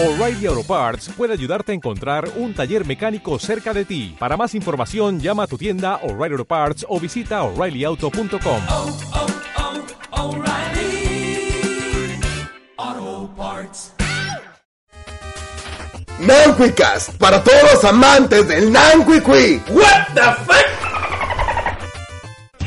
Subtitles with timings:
[0.00, 4.14] O'Reilly Auto Parts puede ayudarte a encontrar un taller mecánico cerca de ti.
[4.16, 8.60] Para más información, llama a tu tienda O'Reilly Auto Parts o visita oreillyauto.com.
[8.68, 8.96] oh,
[10.12, 11.50] oh, O'Reilly
[12.76, 13.92] Auto Parts.
[16.20, 19.60] Nanquicast para todos los amantes del Nanquicui.
[19.68, 20.77] What the fuck?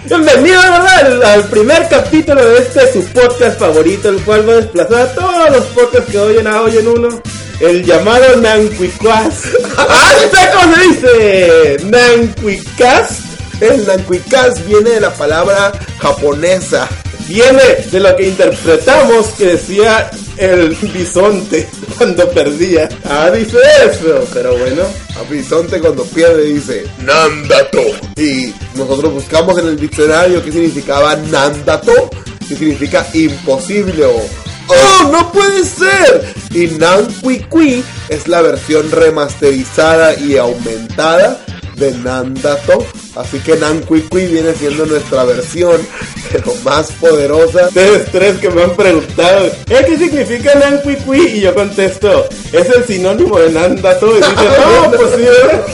[0.04, 5.02] Bienvenido al, al primer capítulo de este su podcast favorito, el cual va a desplazar
[5.02, 7.21] a todos los podcasts que oyen a hoy en uno.
[7.59, 9.45] El llamado Nanquicast.
[9.77, 11.77] ¡Ah, sé cómo se dice!
[11.85, 13.22] Nanquicast
[13.61, 16.89] El Nanquicast viene de la palabra japonesa.
[17.27, 17.61] Viene
[17.91, 22.89] de lo que interpretamos que decía el bisonte cuando perdía.
[23.05, 24.84] Ah, dice eso, pero bueno.
[25.16, 27.81] A Bisonte cuando pierde dice Nandato.
[28.17, 32.09] Y nosotros buscamos en el diccionario qué significaba Nandato,
[32.47, 34.22] que significa imposible o
[34.67, 36.33] ¡Oh, no puede ser!
[36.53, 41.44] Y Nanquicui es la versión remasterizada y aumentada
[41.81, 42.85] de Nandato.
[43.15, 45.81] Así que Nanquicui viene siendo nuestra versión,
[46.31, 47.67] pero más poderosa.
[47.67, 51.27] Ustedes tres que me han preguntado, ¿eh, ¿qué significa Nanquicui?
[51.27, 54.11] Y yo contesto, es el sinónimo de Nandato.
[54.11, 55.21] Y dicen, no, pues sí.
[55.23, 55.65] ¿verdad?".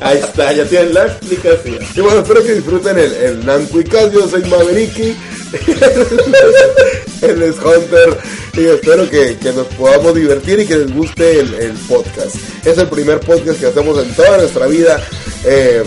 [0.00, 1.78] Ahí está, ya tienen la explicación.
[1.94, 4.12] Y bueno, espero que disfruten el, el Nanquicast.
[4.12, 5.16] Yo soy Mavericki.
[7.22, 8.18] Él es Hunter.
[8.56, 12.36] Y espero que, que nos podamos divertir y que les guste el, el podcast.
[12.64, 15.00] Es el primer podcast que hacemos en toda nuestra vida.
[15.44, 15.82] Eh,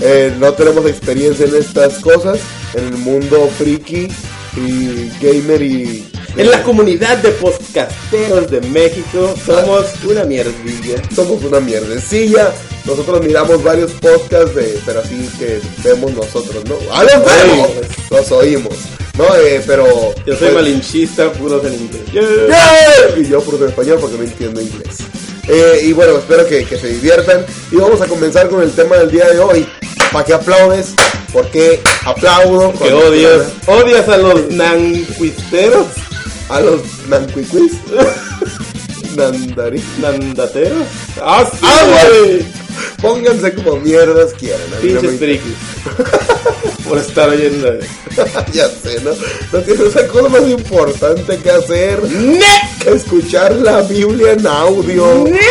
[0.00, 2.38] eh, no tenemos experiencia en estas cosas.
[2.74, 4.08] En el mundo friki
[4.56, 6.08] y gamer y...
[6.36, 11.02] En la comunidad de podcasteros de México somos una mierdilla.
[11.14, 12.52] somos una mierdecilla.
[12.84, 16.76] Nosotros miramos varios podcasts, de, pero así que vemos nosotros, ¿no?
[16.90, 17.70] ¡Ah, los vemos!
[18.10, 18.74] Los oímos,
[19.18, 19.36] ¿no?
[19.36, 19.84] Eh, pero...
[20.26, 22.02] Yo soy pues, malinchista, puros en inglés.
[22.12, 23.18] ¡Yeah!
[23.18, 24.98] Y yo por en español porque no entiendo inglés.
[25.48, 27.44] Eh, y bueno, espero que, que se diviertan.
[27.70, 29.66] Y vamos a comenzar con el tema del día de hoy.
[30.12, 30.94] ¿Para qué aplaudes?
[31.32, 32.72] ¿Por qué aplaudo?
[32.74, 35.86] Que odias, odias a los nancuisteros,
[36.50, 37.72] A los nancuicuis.
[39.16, 39.82] Nandari.
[40.00, 40.86] nandateros.
[41.22, 42.61] ¡Ah, sí, ¡Ah, güey!
[43.00, 44.60] Pónganse como mierdas quieran.
[44.80, 45.56] Pinches me frikis.
[46.88, 47.78] Por estar oyendo.
[48.52, 49.12] ya sé, ¿no?
[49.52, 52.02] No tienes otra cosa más importante que hacer.
[52.02, 52.44] ¡Ne!
[52.82, 55.24] que escuchar la Biblia en audio.
[55.24, 55.40] ¡Ne!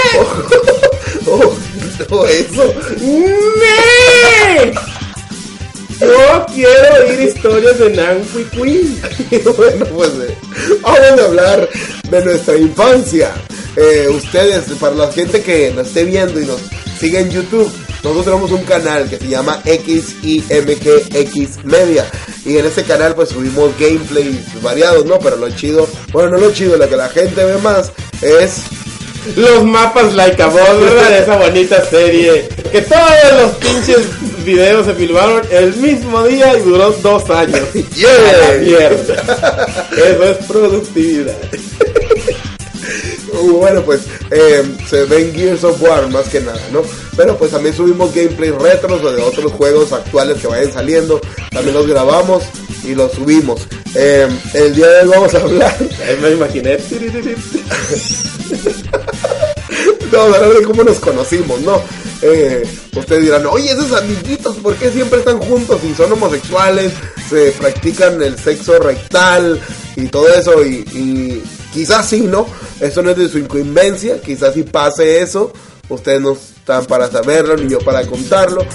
[1.28, 1.56] Oh,
[2.10, 2.74] no, eso.
[3.00, 4.74] ¡Ne!
[6.02, 9.02] Yo quiero oír historias de Nanquicui.
[9.32, 10.36] Y bueno, pues eh,
[10.82, 11.70] vamos a hablar
[12.10, 13.32] de nuestra infancia.
[13.76, 16.60] Eh, ustedes, para la gente que nos esté viendo y nos
[17.00, 17.72] sigue en YouTube,
[18.04, 22.06] nosotros tenemos un canal que se llama XIMGX Media.
[22.46, 25.20] Y en ese canal pues subimos gameplays variados, ¿no?
[25.20, 27.92] Pero lo chido, bueno, no lo chido, lo que la gente ve más
[28.22, 28.64] es
[29.36, 31.10] Los mapas Like a Boss, ¿verdad?
[31.10, 32.50] De esa bonita serie.
[32.72, 33.02] Que todos
[33.40, 34.00] los pinches
[34.44, 37.62] videos se filmaron el mismo día y duró dos años.
[37.96, 38.58] Yeah.
[38.62, 39.88] Mierda.
[39.92, 41.36] Eso es productividad.
[43.34, 46.82] Uh, Bueno, pues eh, se ven Gears of War más que nada, ¿no?
[47.16, 51.22] Pero pues también subimos gameplays retros o de otros juegos actuales que vayan saliendo.
[51.52, 52.44] También los grabamos
[52.84, 53.68] y los subimos.
[53.96, 56.78] Eh, el día de hoy vamos a hablar, Ahí me imaginé.
[60.66, 61.82] cómo nos conocimos, ¿no?
[62.22, 62.64] Eh,
[62.96, 66.92] ustedes dirán, oye, esos amiguitos, ¿por qué siempre están juntos y son homosexuales?
[67.30, 69.60] Se practican el sexo rectal
[69.96, 72.46] y todo eso y, y quizás sí, ¿no?
[72.80, 75.52] Eso no es de su incumbencia, quizás sí pase eso.
[75.90, 78.66] Ustedes no están para saberlo ni yo para contarlo,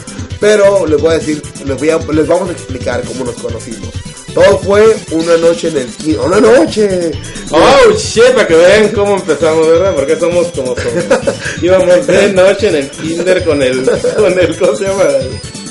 [0.40, 3.88] pero les voy a decir, les, voy a- les vamos a explicar cómo nos conocimos.
[4.36, 7.10] Todo fue una noche en el kinder, una noche.
[7.50, 9.94] Oh shit, para que vean cómo empezamos, ¿verdad?
[9.94, 11.04] Porque somos como somos.
[11.62, 13.82] Íbamos de noche en el kinder con el,
[14.14, 15.04] con el, ¿cómo se llama?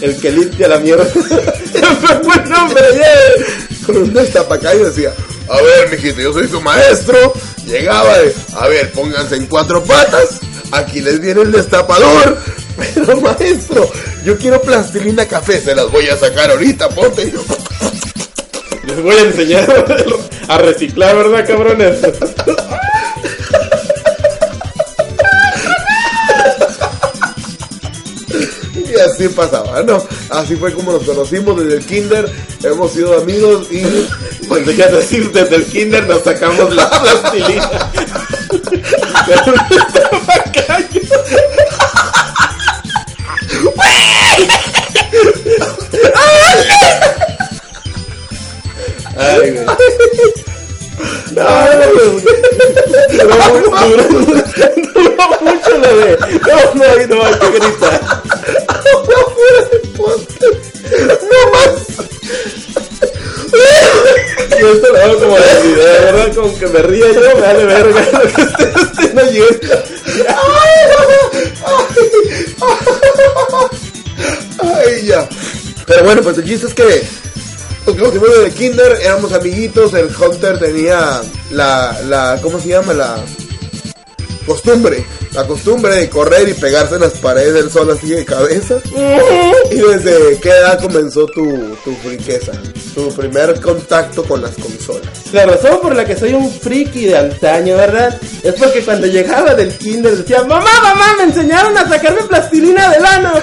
[0.01, 1.05] El que limpia la mierda.
[1.05, 3.85] Fue el nombre, yeah.
[3.85, 5.13] con un destapacayo y decía,
[5.47, 7.33] a ver, mijito, yo soy su maestro.
[7.67, 10.39] Llegaba de, a ver, pónganse en cuatro patas.
[10.71, 12.39] Aquí les viene el destapador.
[12.95, 13.91] Pero maestro,
[14.25, 17.31] yo quiero plastilina café, se las voy a sacar ahorita, ponte.
[18.85, 19.85] Les voy a enseñar
[20.47, 21.97] a reciclar, ¿verdad, cabrones?
[28.75, 30.03] Y así pasaba, ¿no?
[30.29, 32.31] Así fue como nos conocimos desde el kinder,
[32.63, 33.81] hemos sido amigos y
[34.47, 37.91] Pues qué decir, desde el kinder nos sacamos la plastilina.
[49.17, 49.65] Ay, güey.
[51.31, 52.07] No, no, no,
[53.87, 54.03] Duró,
[55.41, 56.17] mucho lo de.
[56.17, 56.83] No, no,
[57.15, 57.95] no hay que gritar.
[61.05, 61.73] No más.
[64.59, 65.41] Yo esto lo hago como de
[65.73, 69.83] verdad, como que me río yo, me vale verga lo que ustedes estén oyendo.
[74.59, 75.27] Ay, ya.
[75.85, 77.03] Pero bueno, pues el chiste es que
[77.93, 81.21] fuimos primero de kinder, éramos amiguitos, el Hunter tenía
[81.51, 82.93] la, la, ¿cómo se llama?
[82.93, 83.17] La
[84.45, 85.03] costumbre,
[85.33, 88.75] la costumbre de correr y pegarse en las paredes del sol así de cabeza.
[89.71, 92.51] Y desde qué edad comenzó tu, tu friqueza,
[92.93, 95.33] tu primer contacto con las consolas.
[95.33, 98.19] La razón por la que soy un friki de antaño, ¿verdad?
[98.43, 103.05] Es porque cuando llegaba del kinder decía, mamá, mamá, me enseñaron a sacarme plastilina del
[103.05, 103.33] ano.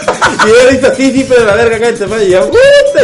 [0.45, 2.25] Y yo le dice, sí, sí, pero la verga, cállate, madre.
[2.27, 2.51] Y yo,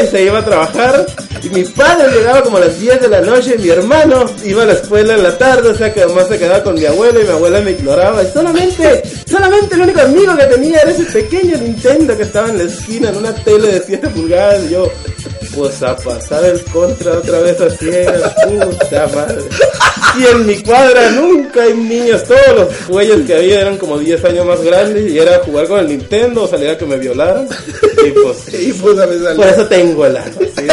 [0.02, 1.06] y se iba a trabajar.
[1.42, 4.62] Y mi padre llegaba como a las 10 de la noche, y mi hermano iba
[4.62, 7.20] a la escuela en la tarde, o sea que además se quedaba con mi abuelo
[7.20, 8.22] y mi abuela me ignoraba.
[8.22, 12.58] Y solamente, solamente el único amigo que tenía era ese pequeño Nintendo que estaba en
[12.58, 14.64] la esquina, en una tele de 7 pulgadas.
[14.64, 14.90] Y yo,
[15.54, 19.42] pues a pasar el contra otra vez a ciegas, puta madre.
[20.18, 24.24] Y en mi cuadra nunca hay niños, todos los güeyes que había eran como 10
[24.24, 27.48] años más grandes y era jugar con el Nintendo o salir a que me violaran.
[28.04, 30.66] Y pues, Y pues a por eso tengo el ano, ¿sí?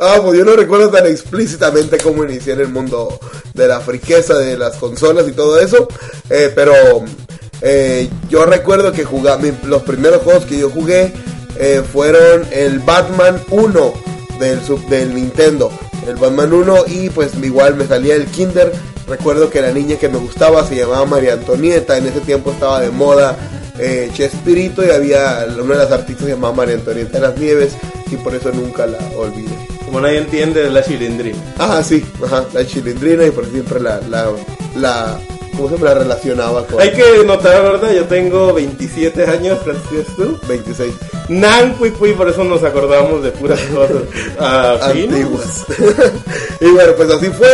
[0.00, 3.18] Ah, pues yo no recuerdo tan explícitamente cómo inicié en el mundo
[3.54, 5.88] de la friqueza de las consolas y todo eso.
[6.30, 6.72] eh, pero
[7.60, 11.12] eh, yo recuerdo que jugaba, los primeros juegos que yo jugué
[11.58, 13.92] eh, fueron el Batman 1
[14.38, 15.70] del, del Nintendo.
[16.06, 18.72] El Batman 1 y pues igual me salía el Kinder.
[19.08, 21.96] Recuerdo que la niña que me gustaba se llamaba María Antonieta.
[21.96, 23.36] En ese tiempo estaba de moda
[23.78, 27.76] eh, Chespirito y había una de las artistas se llamaba María Antonieta de las Nieves
[28.10, 29.54] y por eso nunca la olvidé.
[29.84, 31.38] Como nadie entiende es la chilindrina.
[31.58, 34.30] Ah, sí, ajá, la chilindrina y por siempre la, la,
[34.76, 35.18] la,
[35.56, 37.92] ¿cómo se me la relacionaba con Hay que notar, ¿verdad?
[37.92, 40.14] Yo tengo 27 años, Francisco.
[40.16, 40.38] tú?
[40.48, 40.92] 26
[41.28, 44.02] Nancui, por eso nos acordamos de puras cosas
[44.38, 45.66] ah, antiguas.
[46.60, 47.48] y bueno, pues así fue.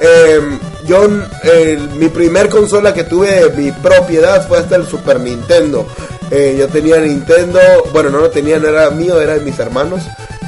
[0.00, 1.08] Eh, yo,
[1.44, 5.86] el- mi primer consola que tuve de mi propiedad fue hasta el Super Nintendo.
[6.30, 7.58] Eh, yo tenía Nintendo,
[7.92, 10.02] bueno, no lo tenía, no era mío, era de mis hermanos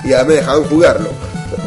[0.05, 1.09] y ya me dejaban jugarlo.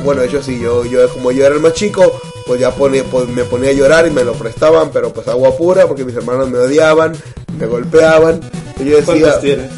[0.04, 3.04] Bueno, de hecho sí, yo, yo como yo era el más chico, pues ya ponía,
[3.04, 6.16] pues, me ponía a llorar y me lo prestaban, pero pues agua pura porque mis
[6.16, 7.14] hermanos me odiaban,
[7.60, 8.40] me golpeaban.
[8.80, 9.72] Y yo decía, ¿Cuántos tienes?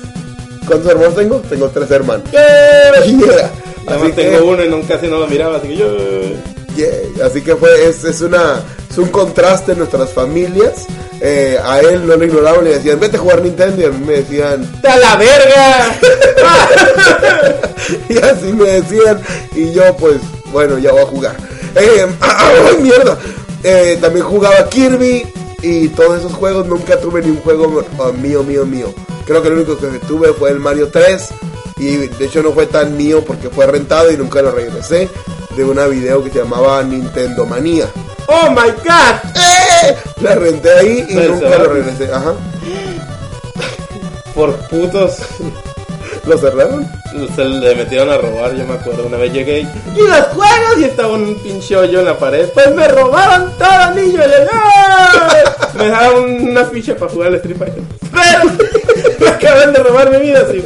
[0.68, 1.36] ¿cuántos hermanos tengo?
[1.50, 2.30] Tengo tres hermanos.
[2.31, 3.51] Yeah.
[3.88, 5.88] Además tengo uno y no, casi no lo miraba, así que yo...
[6.78, 10.86] Yeah, Así que fue, es, es una, es un contraste en nuestras familias.
[11.20, 13.82] Eh, a él no lo ignoraban le decían, vete a jugar Nintendo.
[13.82, 16.00] Y a mí me decían, ¡Está la verga!
[18.10, 19.20] y así me decían.
[19.56, 20.18] Y yo, pues,
[20.52, 21.36] bueno, ya voy a jugar.
[21.76, 23.18] Eh, ¡Ay, mierda!
[23.64, 25.26] Eh, también jugaba Kirby
[25.64, 26.68] y todos esos juegos.
[26.68, 28.94] Nunca tuve ni un juego oh, mío, mío, mío.
[29.26, 31.30] Creo que el único que tuve fue el Mario 3.
[31.80, 35.10] Y de hecho no fue tan mío porque fue rentado y nunca lo regresé.
[35.57, 37.88] De una video que se llamaba Nintendo Manía.
[38.27, 39.36] ¡Oh, my God!
[39.36, 39.95] ¡Eh!
[40.21, 42.13] La renté ahí y ¿Se nunca lo regresé.
[42.13, 42.33] Ajá.
[44.36, 45.18] Por putos...
[46.25, 46.86] ¿Lo cerraron?
[47.36, 49.06] Se le metieron a robar, yo me acuerdo.
[49.07, 52.50] Una vez llegué y "¿Y los juegos y estaba un pinche hoyo en la pared.
[52.54, 54.19] Pues me robaron todo, niño.
[54.19, 55.44] Y ¡Ay!
[55.78, 57.81] Me daban una ficha para jugar al Street Fighter.
[58.11, 60.64] Pero me acaban de robar mi vida, sí.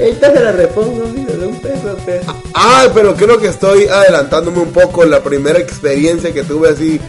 [0.00, 1.96] Ahorita se la repongo, de un peso.
[2.54, 5.04] Ah, pero creo que estoy adelantándome un poco.
[5.04, 7.00] La primera experiencia que tuve así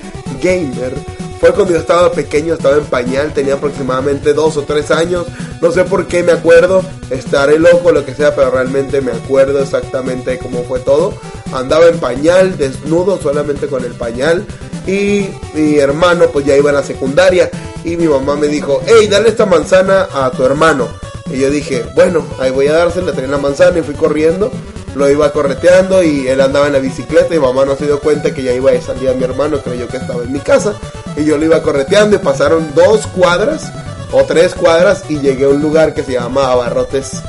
[0.41, 0.93] gamer
[1.39, 5.25] fue cuando yo estaba pequeño, estaba en pañal, tenía aproximadamente dos o tres años.
[5.61, 9.59] No sé por qué me acuerdo, estaré loco, lo que sea, pero realmente me acuerdo
[9.59, 11.13] exactamente cómo fue todo.
[11.53, 14.45] Andaba en pañal, desnudo, solamente con el pañal.
[14.85, 17.49] Y mi hermano, pues ya iba a la secundaria.
[17.83, 20.89] Y mi mamá me dijo: Hey, dale esta manzana a tu hermano.
[21.33, 24.51] Y yo dije, bueno, ahí voy a dársela, tenía la manzana y fui corriendo.
[24.95, 28.33] Lo iba correteando y él andaba en la bicicleta y mamá no se dio cuenta
[28.33, 30.73] que ya iba a salir a mi hermano, creyó que estaba en mi casa.
[31.15, 33.71] Y yo lo iba correteando y pasaron dos cuadras
[34.11, 37.21] o tres cuadras y llegué a un lugar que se llama Abarrotes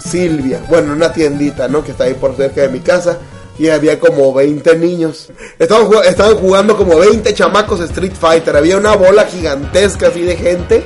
[0.00, 0.60] Silvia.
[0.68, 1.84] Bueno, una tiendita, ¿no?
[1.84, 3.18] Que está ahí por cerca de mi casa.
[3.56, 5.28] Y había como 20 niños.
[5.58, 8.56] Estaban, estaban jugando como 20 chamacos Street Fighter.
[8.56, 10.82] Había una bola gigantesca así de gente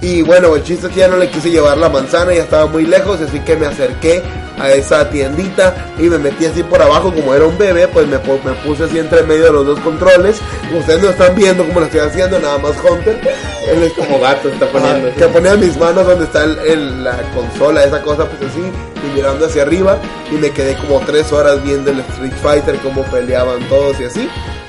[0.00, 2.66] Y bueno, el chiste es que ya no le quise llevar la manzana, ya estaba
[2.66, 4.22] muy lejos, así que me acerqué
[4.58, 8.16] a esa tiendita y me metí así por abajo, como era un bebé, pues me,
[8.18, 10.36] me puse así entre medio de los dos controles.
[10.76, 13.18] Ustedes no están viendo cómo lo estoy haciendo, nada más Hunter.
[13.68, 15.12] Él es Como gato está poniendo.
[15.14, 19.14] Que ponía mis manos donde está el- el- la consola, esa cosa, pues así, y
[19.16, 19.98] mirando hacia arriba.
[20.30, 24.28] Y me quedé como tres horas viendo el Street Fighter, cómo peleaban todos y así.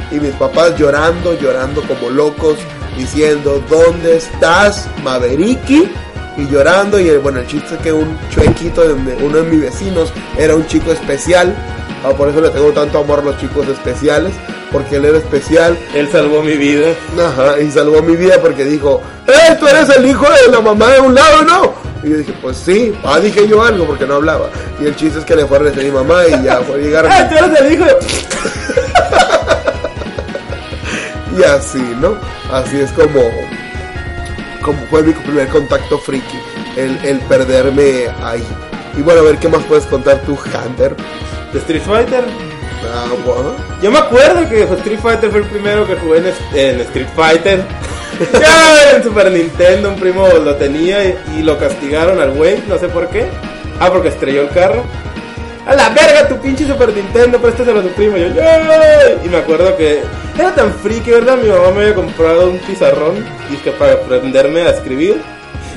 [0.09, 2.55] Y mis papás llorando, llorando como locos,
[2.97, 5.89] diciendo, ¿dónde estás, Mavericki?
[6.37, 9.61] Y llorando, y eh, bueno, el chiste es que un chuequito de uno de mis
[9.61, 11.55] vecinos era un chico especial.
[12.03, 14.33] Ah, por eso le tengo tanto amor a los chicos especiales,
[14.71, 15.77] porque él era especial.
[15.95, 16.89] Él salvó mi vida.
[17.19, 20.91] Ajá, y salvó mi vida porque dijo, ¡Eh, tú eres el hijo de la mamá
[20.91, 21.73] de un lado, no!
[22.03, 24.49] Y yo dije, pues sí, ah, dije yo algo porque no hablaba.
[24.79, 27.07] Y el chiste es que le fue a mi mamá y ya fue a llegar
[27.09, 27.95] ¡Ah, tú eres el hijo de...
[31.37, 32.17] y así, ¿no?
[32.51, 33.21] Así es como,
[34.61, 36.39] como fue mi primer contacto friki,
[36.75, 38.45] el, el perderme ahí.
[38.97, 40.95] Y bueno, a ver qué más puedes contar tú, Hunter.
[41.53, 42.23] ¿De Street Fighter?
[42.93, 43.55] Ah, bueno.
[43.81, 46.19] Yo me acuerdo que Street Fighter fue el primero que jugué
[46.53, 47.63] en, Street Fighter.
[48.33, 52.79] Ya, en Super Nintendo, un primo lo tenía y, y lo castigaron al güey, no
[52.79, 53.27] sé por qué.
[53.79, 54.83] Ah, porque estrelló el carro.
[55.67, 58.15] A la verga, tu pinche Super Nintendo, préstaselo a tu primo.
[58.17, 58.21] Y.
[59.25, 60.01] Y me acuerdo que
[60.37, 61.37] era tan friki, ¿verdad?
[61.37, 65.21] Mi mamá me había comprado un pizarrón, y que para aprenderme a escribir.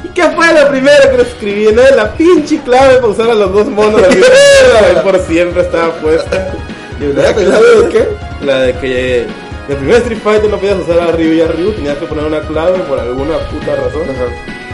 [0.04, 1.74] ¿Y qué fue lo primero que escribí?
[1.74, 1.82] ¿No?
[1.96, 4.00] La pinche clave para usar a los dos monos.
[4.12, 6.54] y por siempre estaba puesta.
[7.00, 8.08] Y ¿La clave de qué?
[8.44, 9.26] la de que
[9.68, 12.24] el primer Street Fighter no podías usar a Ryu y a Ryu, tenías que poner
[12.24, 14.02] una clave por alguna puta razón.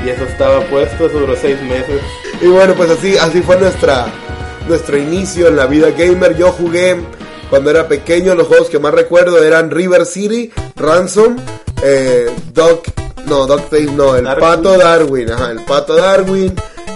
[0.05, 2.01] Y eso estaba puesto, eso duró seis meses.
[2.41, 4.07] Y bueno, pues así, así fue nuestra,
[4.69, 6.37] nuestro inicio en la vida gamer.
[6.37, 6.97] Yo jugué
[7.51, 11.37] cuando era pequeño, los juegos que más recuerdo eran River City, Ransom,
[11.83, 12.87] eh, Doc,
[13.27, 14.41] no, Doc Face, no, el Darwin.
[14.41, 16.55] Pato Darwin, ajá, el Pato Darwin.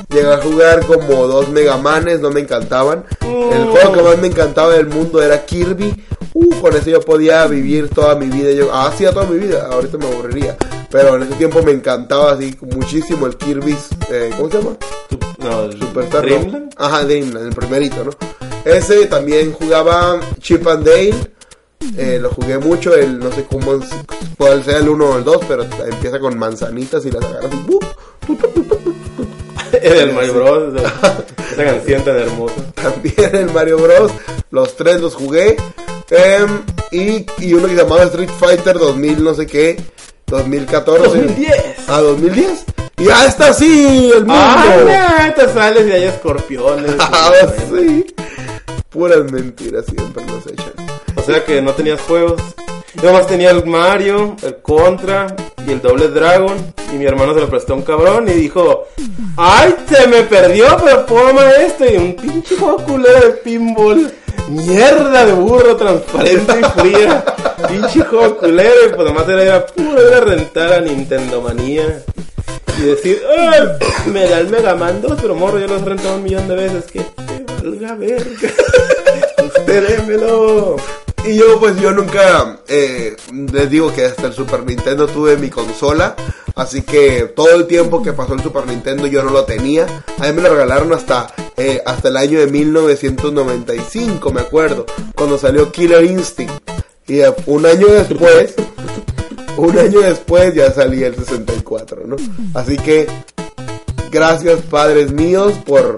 [0.08, 3.04] Llegué a jugar como dos Megamanes, no me encantaban.
[3.22, 6.04] El juego que más me encantaba del mundo era Kirby.
[6.32, 8.50] Uh, con eso yo podía vivir toda mi vida.
[8.52, 10.56] Yo ah, hacía toda mi vida, ahorita me aburriría.
[10.90, 14.76] Pero en ese tiempo me encantaba así muchísimo el Kirby's, eh, ¿cómo se llama?
[15.42, 16.22] No, el Superstar.
[16.24, 16.28] ¿no?
[16.36, 16.74] Dreamland.
[16.76, 18.10] Ajá, Dreamland, el primerito, ¿no?
[18.64, 21.14] Ese también jugaba Chip and Dale.
[21.96, 23.88] eh, lo jugué mucho, el no sé cómo es-
[24.36, 28.26] cuál sea el 1 o el 2, pero empieza con manzanitas y las agarras y
[29.82, 30.74] el Mario Bros.
[31.52, 32.54] esa- canción tan hermosa.
[32.74, 34.12] También el Mario Bros.
[34.50, 35.56] Los tres los jugué.
[36.10, 39.80] Em, y, y uno que llamaba Street Fighter 2000 no sé qué.
[40.26, 41.02] 2014.
[41.02, 41.54] 2010.
[41.88, 42.64] Ah, 2010.
[43.00, 44.34] Y ya está así el mundo.
[44.34, 46.96] ¡Ah, te sales y hay escorpiones!
[47.00, 47.32] Ah,
[47.70, 48.06] sí.
[48.90, 50.72] Puras mentiras siempre nos echan.
[51.16, 52.42] O sea que no tenías juegos.
[52.94, 55.34] Yo nomás tenía el Mario, el Contra
[55.66, 56.56] y el Doble Dragon.
[56.92, 58.86] Y mi hermano se lo prestó a un cabrón y dijo:
[59.36, 61.84] ¡Ay, se me perdió, pero toma esto!
[61.90, 64.12] Y un pinche juego culero de pinball.
[64.48, 67.24] Mierda de burro transparente y fría.
[67.68, 68.86] pinche juego culero.
[68.86, 72.02] Y pues nomás era, puro ir a rentar a Nintendo Manía.
[72.80, 73.68] Y decir, ¡ay!
[74.10, 76.56] Me da el Mega Man 2, pero morro, yo lo he rentado un millón de
[76.56, 76.84] veces.
[76.90, 77.04] Que
[77.62, 78.24] valga verga.
[81.26, 83.14] Y yo pues yo nunca, eh,
[83.52, 86.16] les digo que hasta el Super Nintendo tuve mi consola,
[86.54, 89.86] así que todo el tiempo que pasó el Super Nintendo yo no lo tenía.
[90.18, 95.36] A mí me lo regalaron hasta, eh, hasta el año de 1995, me acuerdo, cuando
[95.36, 96.54] salió Killer Instinct.
[97.06, 98.54] Y eh, un año después,
[99.62, 102.16] un año después ya salía el 64, ¿no?
[102.54, 103.06] Así que
[104.10, 105.96] gracias padres míos por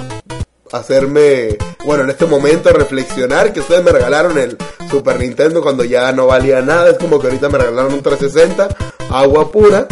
[0.73, 4.57] hacerme, bueno, en este momento reflexionar que ustedes me regalaron el
[4.91, 6.91] Super Nintendo cuando ya no valía nada.
[6.91, 8.69] Es como que ahorita me regalaron un 360,
[9.11, 9.87] agua pura,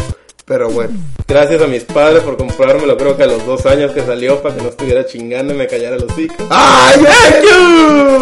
[0.51, 0.91] pero bueno.
[1.25, 4.53] Gracias a mis padres por comprármelo, creo que a los dos años que salió, para
[4.53, 6.35] que no estuviera chingando y me callara los hocico.
[6.49, 7.05] ¡Ay,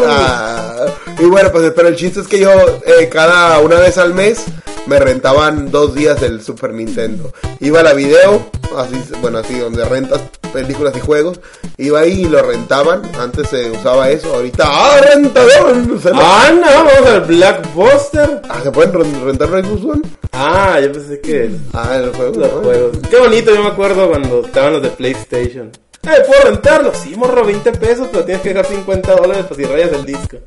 [0.08, 0.86] Ah,
[1.20, 2.52] y bueno, pues pero el chiste es que yo
[2.86, 4.46] eh, cada una vez al mes
[4.86, 7.32] me rentaban dos días del Super Nintendo.
[7.60, 8.46] Iba a la video,
[8.78, 10.22] así, bueno, así donde rentas
[10.54, 11.40] películas y juegos,
[11.78, 13.02] iba ahí y lo rentaban.
[13.20, 15.76] Antes se usaba eso, ahorita ¡ah, rentador!
[16.02, 18.42] Se Ah, no, vamos al Blackbuster.
[18.50, 20.02] Ah, ¿se pueden ren- rentar One?
[20.32, 22.56] Ah, yo pensé que Ah, en el juego.
[22.56, 22.98] los juegos.
[23.10, 25.72] Qué bonito, yo me acuerdo cuando estaban los de PlayStation.
[26.04, 26.94] Eh, ¿puedo rentarlo?
[26.94, 30.38] Sí, morro, 20 pesos, pero tienes que dejar 50 dólares para si rayas el disco.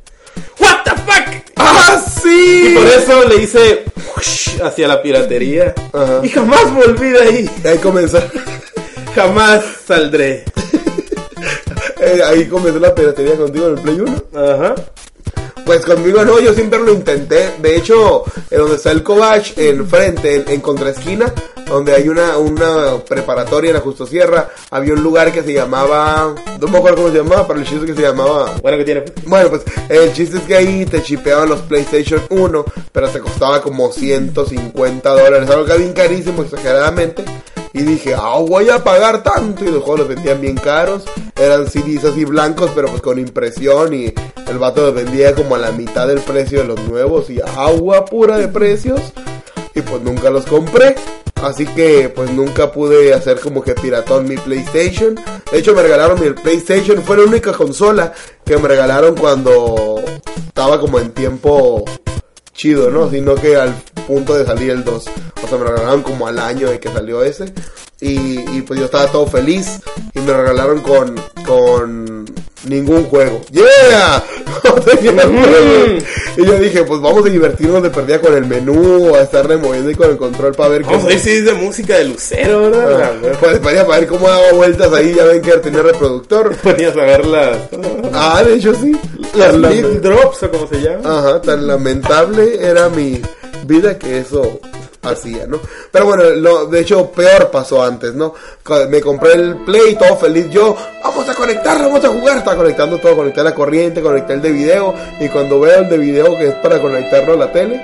[0.58, 1.52] ¿What the fuck?
[1.56, 2.74] ¡Ah, Y sí!
[2.74, 3.84] por eso le hice
[4.16, 5.74] whoosh hacia la piratería.
[5.92, 6.20] Ajá.
[6.22, 7.50] Y jamás volví de ahí.
[7.64, 8.18] Ahí comenzó,
[9.14, 10.44] Jamás saldré.
[12.00, 14.24] eh, ahí comenzó la piratería contigo en el Play 1.
[14.34, 14.74] Ajá.
[15.64, 17.54] Pues conmigo no, yo siempre lo intenté.
[17.61, 21.33] De hecho, en donde está el Cobach, enfrente, en, en contraesquina,
[21.66, 26.35] donde hay una, una preparatoria en la Justo Sierra, había un lugar que se llamaba,
[26.61, 28.85] no me acuerdo cómo se llamaba, pero el chiste es que se llamaba Bueno, ¿qué
[28.85, 29.04] tiene?
[29.26, 33.62] bueno, pues el chiste es que ahí te chipeaban los PlayStation 1, pero te costaba
[33.62, 37.25] como 150 dólares, algo que bien carísimo exageradamente.
[37.74, 39.64] Y dije, ah, voy a pagar tanto.
[39.64, 41.04] Y los juegos los vendían bien caros.
[41.36, 43.94] Eran CDs así blancos, pero pues con impresión.
[43.94, 44.12] Y
[44.48, 47.30] el vato los vendía como a la mitad del precio de los nuevos.
[47.30, 49.00] Y agua pura de precios.
[49.74, 50.94] Y pues nunca los compré.
[51.42, 55.18] Así que pues nunca pude hacer como que piratón mi PlayStation.
[55.50, 57.02] De hecho me regalaron mi PlayStation.
[57.02, 58.12] Fue la única consola
[58.44, 60.00] que me regalaron cuando
[60.46, 61.84] estaba como en tiempo
[62.54, 63.11] chido, ¿no?
[63.11, 63.75] Sino que al
[64.06, 65.06] punto de salir el 2.
[65.44, 67.52] O sea, me regalaron como al año de que salió ese.
[68.00, 69.80] Y, y pues yo estaba todo feliz.
[70.14, 71.14] Y me regalaron con,
[71.47, 72.25] con
[72.68, 73.40] ningún juego.
[73.50, 74.23] ¡Yeah!
[74.64, 75.99] No tenía juego.
[76.37, 79.11] Y yo dije, pues vamos a divertirnos de perdida con el menú.
[79.12, 81.97] O a estarle moviendo y con el control para ver ver si es de música
[81.99, 83.12] de Lucero, ¿verdad?
[83.25, 85.14] Ah, Pues para ver cómo daba vueltas ahí.
[85.14, 86.54] Ya ven que tenía reproductor.
[86.62, 87.56] Ponías a ver las,
[88.12, 88.92] Ah, de hecho sí.
[89.34, 91.18] Las- beat drops o como se llama.
[91.18, 93.20] Ajá, tan lamentable era mi
[93.64, 94.60] vida que eso
[95.02, 95.58] hacía, ¿no?
[95.90, 98.34] Pero bueno, lo, de hecho peor pasó antes, ¿no?
[98.88, 102.98] Me compré el Play, todo feliz yo, vamos a conectar, vamos a jugar, está conectando
[102.98, 106.48] todo, conecté la corriente, conecté el de video, y cuando veo el de video que
[106.48, 107.80] es para conectarlo a la tele,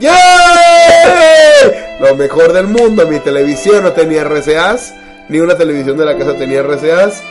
[0.00, 1.72] ¡Yay!
[2.00, 4.92] Lo mejor del mundo, mi televisión no tenía RCAs,
[5.28, 7.22] ni una televisión de la casa tenía RCAs,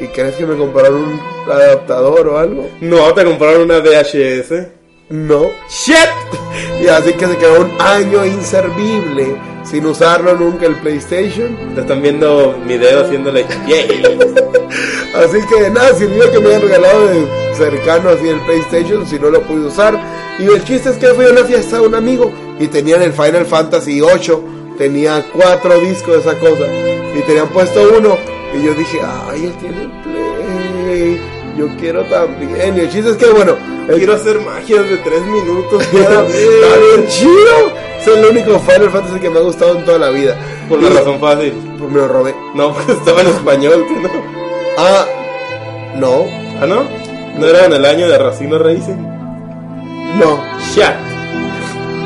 [0.00, 2.68] ¿y crees que me compraron un adaptador o algo?
[2.80, 4.68] No, te compraron una VHS.
[5.08, 5.50] No.
[5.68, 6.82] ¡Shit!
[6.82, 11.74] Y así que se quedó un año inservible sin usarlo nunca el PlayStation.
[11.74, 13.44] Te están viendo mi dedo haciéndole.
[15.14, 17.26] Así que nada, sirvió que me hayan regalado de
[17.56, 19.98] cercano así el PlayStation si no lo pude usar.
[20.38, 23.12] Y el chiste es que fui a una fiesta de un amigo y tenían el
[23.12, 24.44] Final Fantasy 8.
[24.76, 26.66] Tenía cuatro discos de esa cosa.
[27.16, 28.18] Y tenían puesto uno.
[28.54, 31.20] Y yo dije, ay, él tiene el Play.
[31.56, 32.76] Yo quiero también.
[32.76, 33.56] Y el chiste es que, bueno,
[33.88, 36.34] el Quiero hacer magias de tres minutos cada vez.
[36.36, 37.86] Está bien chido.
[38.00, 40.36] Es el único Final Fantasy que me ha gustado en toda la vida.
[40.68, 41.52] Por la razón fácil.
[41.78, 42.34] Pues me lo robé.
[42.54, 44.10] No, porque estaba en español, ¿qué no?
[44.78, 45.06] Ah,
[45.96, 46.26] no,
[46.60, 46.84] ¿Ah, no?
[47.38, 48.96] ¿No era en el año de Racino Racing?
[50.18, 50.42] no.
[50.74, 50.84] ¡Shit!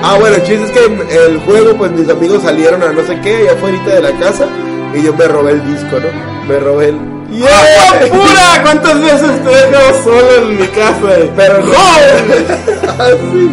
[0.03, 0.85] Ah, bueno, el chiste es que
[1.27, 4.49] el juego, pues mis amigos salieron a no sé qué, allá afuera de la casa.
[4.95, 6.47] Y yo me robé el disco, ¿no?
[6.49, 6.99] Me robé el.
[7.31, 8.09] ¡Yeah!
[8.11, 8.63] ¡Pura!
[8.63, 11.09] ¿Cuántas veces te he dejado solo en mi casa?
[11.37, 11.73] Pero no.
[12.99, 13.51] Ah, sí.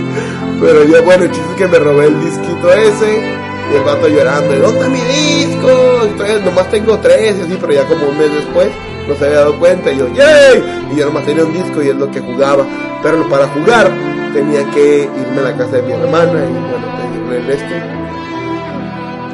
[0.60, 3.38] Pero yo, bueno, el chiste es que me robé el disquito ese.
[3.71, 5.67] Y el vato llorando, ¿y ¿dónde está mi disco?
[6.15, 8.69] Todavía nomás tengo tres, y así, pero ya como un mes después
[9.08, 9.91] no se había dado cuenta.
[9.91, 10.63] Y yo, ¡yay!
[10.91, 12.65] Y yo nomás tenía un disco y es lo que jugaba.
[13.04, 13.91] Pero para jugar
[14.34, 18.07] tenía que irme a la casa de mi hermana y, bueno, pedirle el este.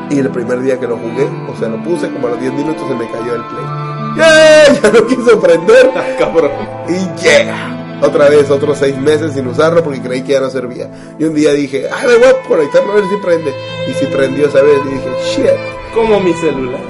[0.09, 2.53] Y el primer día que lo jugué, o sea, lo puse, como a los 10
[2.53, 3.65] minutos se me cayó el play.
[4.17, 4.79] ¡Yay!
[4.83, 5.91] Ya no quiso prender.
[5.95, 6.51] Ah, cabrón.
[6.87, 7.99] Y yeah.
[8.01, 10.89] Otra vez, otros seis meses sin usarlo porque creí que ya no servía.
[11.17, 13.53] Y un día dije, ay, me voy a conectarlo a ver si prende.
[13.87, 15.93] Y si prendió esa vez, y dije, shit.
[15.95, 16.81] Como mi celular.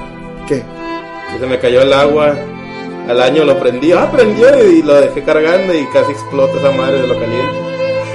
[0.47, 0.63] ¿Qué?
[1.32, 2.36] Que se me cayó el agua.
[3.08, 3.91] Al año lo prendí.
[3.91, 7.58] Ah, prendió y lo dejé cargando y casi explota esa madre de lo caliente.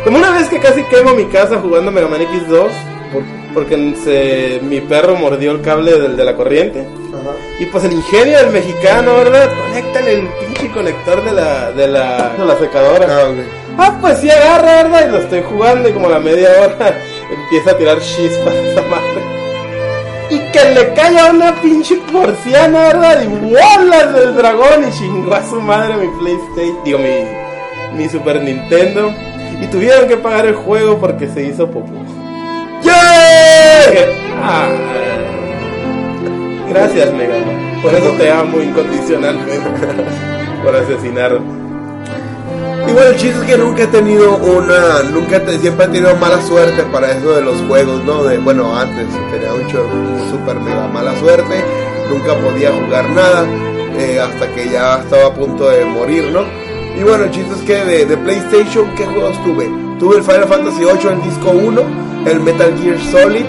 [0.04, 2.68] Como una vez que casi quemo mi casa jugando Mega Man X2.
[3.12, 6.86] por- porque se, mi perro mordió el cable del, de la corriente.
[7.12, 7.32] Ajá.
[7.58, 9.50] Y pues el ingenio del mexicano, ¿verdad?
[9.66, 13.06] Conectan el pinche conector de la, de la, de la secadora.
[13.10, 13.32] Ah.
[13.76, 15.08] Ah, pues sí agarra, ¿verdad?
[15.08, 18.82] Y lo estoy jugando y como a la media hora empieza a tirar chispas esa
[18.82, 19.22] madre.
[20.30, 23.22] Y que le caiga una pinche porciana, ¿verdad?
[23.22, 28.40] Y bolas del dragón y chingó a su madre mi PlayStation, digo, mi, mi Super
[28.40, 29.12] Nintendo.
[29.60, 31.92] Y tuvieron que pagar el juego porque se hizo popó.
[34.42, 34.68] Ah,
[36.68, 37.34] gracias, Mega.
[37.82, 39.60] Por eso te amo incondicionalmente.
[40.64, 41.58] Por asesinarme.
[42.88, 46.40] Y bueno, el chiste es que nunca he tenido una, nunca siempre he tenido mala
[46.40, 48.24] suerte para eso de los juegos, ¿no?
[48.24, 49.86] De, bueno, antes tenía mucho,
[50.30, 51.62] super mega mala suerte,
[52.08, 53.44] nunca podía jugar nada,
[53.98, 56.44] eh, hasta que ya estaba a punto de morir, ¿no?
[56.98, 59.68] Y bueno, el chiste es que de, de PlayStation, ¿qué juegos tuve?
[59.98, 61.82] Tuve el Final Fantasy VIII en disco 1,
[62.30, 63.44] el Metal Gear Solid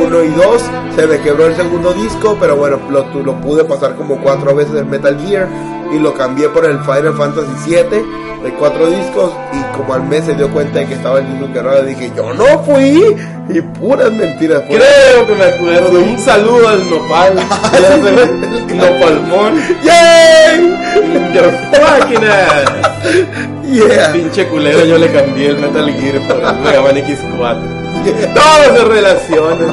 [0.00, 0.62] 1 y 2,
[0.96, 4.84] se me quebró el segundo disco, pero bueno, lo, pude pasar como cuatro veces el
[4.86, 5.48] Metal Gear
[5.92, 8.04] y lo cambié por el Final Fantasy 7
[8.44, 11.52] de cuatro discos y como al mes se dio cuenta de que estaba el disco
[11.52, 13.16] quebrado dije yo no fui
[13.48, 16.00] y puras mentiras puras- Creo que me acuerdo.
[16.00, 17.34] Un saludo al nopal.
[18.76, 19.54] Nopalmón.
[19.82, 21.34] ¡Yay!
[21.34, 23.64] Your fucking ass.
[23.64, 24.12] Yeah.
[24.12, 27.77] Pinche culero, yo le cambié el Metal Gear por el Mega Man X4.
[28.34, 29.66] Todo se relaciona.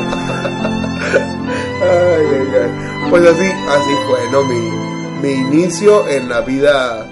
[1.81, 3.09] Ay, ay, ay.
[3.09, 4.43] Pues así, así fue, ¿no?
[4.43, 4.71] Mi,
[5.21, 7.07] mi inicio en la vida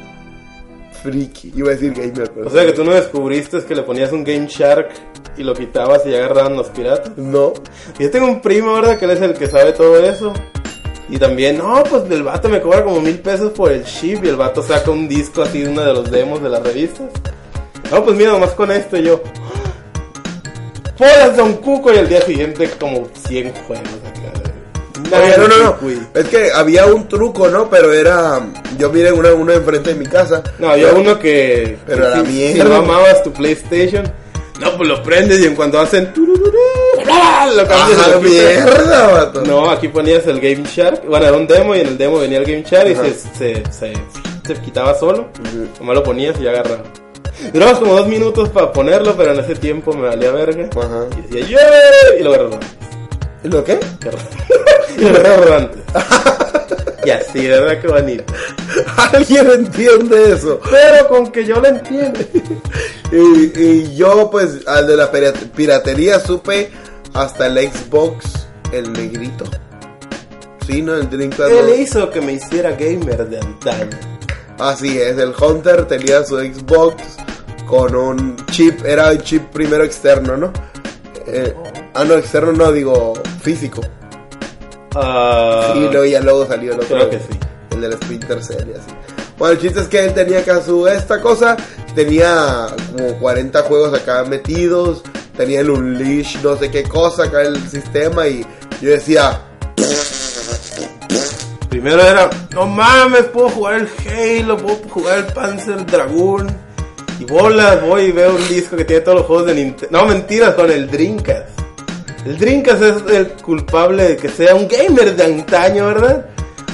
[1.03, 1.53] friki.
[1.55, 2.47] Iba a decir gamer, pero...
[2.47, 4.89] O sea que tú no descubriste que le ponías un Game Shark
[5.37, 7.17] y lo quitabas y agarraban los piratas.
[7.17, 7.53] No.
[7.99, 8.97] Yo tengo un primo, ¿verdad?
[8.97, 10.33] Que él es el que sabe todo eso.
[11.09, 14.29] Y también, no, pues el vato me cobra como mil pesos por el chip y
[14.29, 17.09] el vato saca un disco así de uno de los demos de las revistas.
[17.91, 19.21] No, pues mira, nomás con esto yo.
[21.11, 21.93] ¡Polas Don Cuco!
[21.93, 25.19] Y el día siguiente como 100 juegos acá.
[25.21, 25.77] Oye, no, no, no.
[26.19, 27.69] Es que había un truco, ¿no?
[27.69, 28.39] Pero era.
[28.77, 30.41] Yo miré una, uno enfrente de mi casa.
[30.59, 31.77] No, había uno que.
[31.85, 32.63] Pero la si- mierda.
[32.63, 34.11] Si no amabas tu PlayStation,
[34.59, 36.11] no, pues lo prendes y en cuanto hacen.
[37.03, 37.47] ¡bla!
[37.55, 38.31] Lo cambias Ajá, lo quitas.
[38.31, 39.41] mierda, vato.
[39.45, 41.05] No, aquí ponías el Game Shark.
[41.05, 43.63] Bueno, era un demo y en el demo venía el Game Shark y se, se,
[43.71, 43.93] se,
[44.47, 45.27] se quitaba solo.
[45.79, 46.83] Nomás lo ponías y ya agarraba.
[47.53, 50.69] Durabas como dos minutos para ponerlo, pero en ese tiempo me valía verga.
[50.75, 51.05] Ajá.
[51.29, 52.19] Y decía, ¡Yeah!
[52.19, 52.59] Y lo agarraba.
[53.43, 53.79] ¿Lo qué?
[54.97, 55.81] y lo antes.
[57.05, 57.81] y así, ¿verdad?
[57.81, 58.33] Qué bonito.
[59.11, 60.59] Alguien entiende eso.
[60.69, 62.19] Pero con que yo lo entiendo.
[63.11, 66.71] Y, y yo, pues, al de la pira- piratería supe
[67.13, 69.45] hasta el Xbox, el negrito.
[70.65, 70.95] Sí, ¿no?
[70.95, 71.51] El Dreamcast.
[71.51, 71.75] Él ¿no?
[71.75, 73.89] hizo que me hiciera gamer de antaño.
[74.63, 77.17] Así es, el Hunter tenía su Xbox
[77.67, 80.53] con un chip, era el chip primero externo, ¿no?
[81.27, 81.53] Eh,
[81.93, 83.81] ah, no, externo no, digo físico.
[84.95, 86.95] Ah, y luego ya luego salió el otro.
[86.95, 87.37] creo que sí.
[87.71, 88.91] El del Splinter Cell y así.
[89.37, 91.57] Bueno, el chiste es que él tenía acá su esta cosa,
[91.93, 95.03] tenía como 40 juegos acá metidos,
[95.35, 98.45] tenía el Unleash, no sé qué cosa acá en el sistema y
[98.81, 99.41] yo decía,
[101.83, 106.47] Primero era, no mames, puedo jugar el Halo, puedo jugar el Panzer Dragoon.
[107.19, 109.99] Y bolas, voy y veo un disco que tiene todos los juegos de Nintendo.
[109.99, 111.49] No, mentiras, con el Dreamcast.
[112.25, 116.25] El Dreamcast es el culpable de que sea un gamer de antaño, ¿verdad?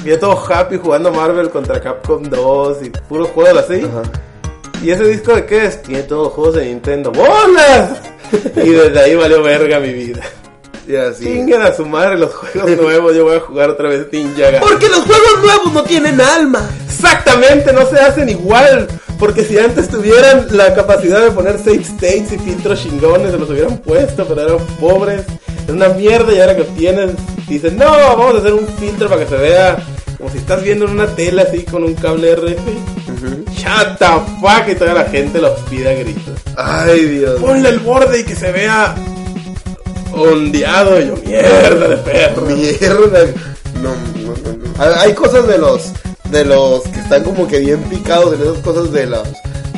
[0.06, 3.84] Y yo todo happy jugando Marvel contra Capcom 2 y puros juegos así.
[3.84, 4.04] Ajá.
[4.84, 5.82] ¿Y ese disco de qué es?
[5.82, 7.12] Tiene todos los juegos de Nintendo.
[7.12, 8.00] ¡Bolas!
[8.58, 10.22] y desde ahí valió verga mi vida.
[10.89, 11.23] Y así.
[11.23, 14.62] Chinguen a su madre los juegos nuevos, yo voy a jugar otra vez Ninja Gaiden.
[14.62, 16.67] Porque los juegos nuevos no tienen alma.
[16.86, 18.88] Exactamente, no se hacen igual.
[19.19, 23.49] Porque si antes tuvieran la capacidad de poner save states y filtros chingones, se los
[23.49, 25.25] hubieran puesto, pero eran pobres.
[25.67, 27.15] Es una mierda y ahora que tienen,
[27.47, 29.78] dicen, no, vamos a hacer un filtro para que se vea
[30.17, 32.60] como si estás viendo en una tela así con un cable RF.
[33.54, 34.06] Shut the
[34.41, 36.34] fuck, y toda la gente los pide a gritos.
[36.56, 37.39] Ay, Dios.
[37.39, 38.95] Ponle el borde y que se vea
[40.13, 41.00] ondeado.
[41.00, 42.41] Yo, mierda de perro.
[42.43, 43.26] Mierda.
[43.82, 43.89] No,
[44.22, 45.00] no, no, no.
[45.00, 45.91] Hay- cosas de los
[46.32, 49.28] de los que están como que bien picados en esas cosas de las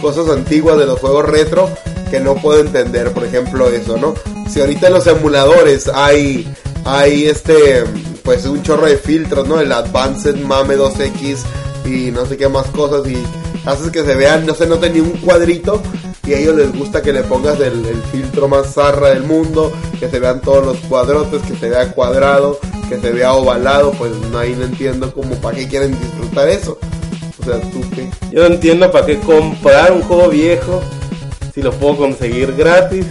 [0.02, 1.70] cosas antiguas de los juegos retro
[2.10, 4.16] que no puedo entender, por ejemplo, eso, ¿no?
[4.50, 6.52] Si ahorita en los emuladores hay
[6.84, 7.84] hay este
[8.24, 9.60] pues un chorro de filtros, ¿no?
[9.62, 11.38] El Advanced Mame 2X
[11.86, 13.18] y no sé qué más cosas y
[13.66, 15.82] haces que se vean, no se note ni un cuadrito
[16.34, 20.20] a ellos les gusta que le pongas el, filtro más zarra del mundo, que se
[20.20, 24.66] vean todos los cuadrotes, que se vea cuadrado, que se vea ovalado, pues ahí no
[24.66, 26.78] entiendo como para qué quieren disfrutar eso.
[27.40, 28.10] O sea, tú qué.
[28.32, 30.82] Yo no entiendo para qué comprar un juego viejo
[31.54, 33.08] si lo puedo conseguir gratis.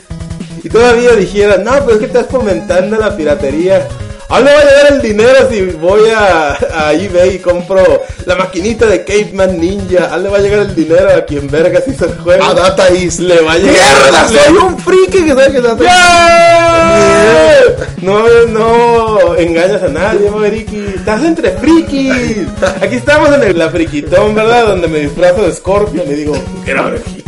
[0.63, 3.89] Y todavía dijeran, no, pero es que estás fomentando la piratería.
[4.31, 8.37] ¿A dónde va a llegar el dinero si voy a, a eBay y compro la
[8.37, 10.05] maquinita de Caveman Ninja?
[10.05, 12.45] ¿A dónde va a llegar el dinero a quien vergas hizo el juego?
[12.45, 13.19] A Data East.
[13.21, 13.75] Le va a llegar.
[13.75, 14.29] ¡Mierda!
[14.31, 17.61] le- ¡Soy un friki que sabe que Data ¡Yeah!
[18.03, 20.79] No, no engañas a nadie, Maveriki.
[20.97, 22.47] Estás entre frikis.
[22.81, 24.69] Aquí estamos en el, la friquitón, ¿verdad?
[24.69, 27.20] Donde me disfrazo de Scorpion y digo, out of here.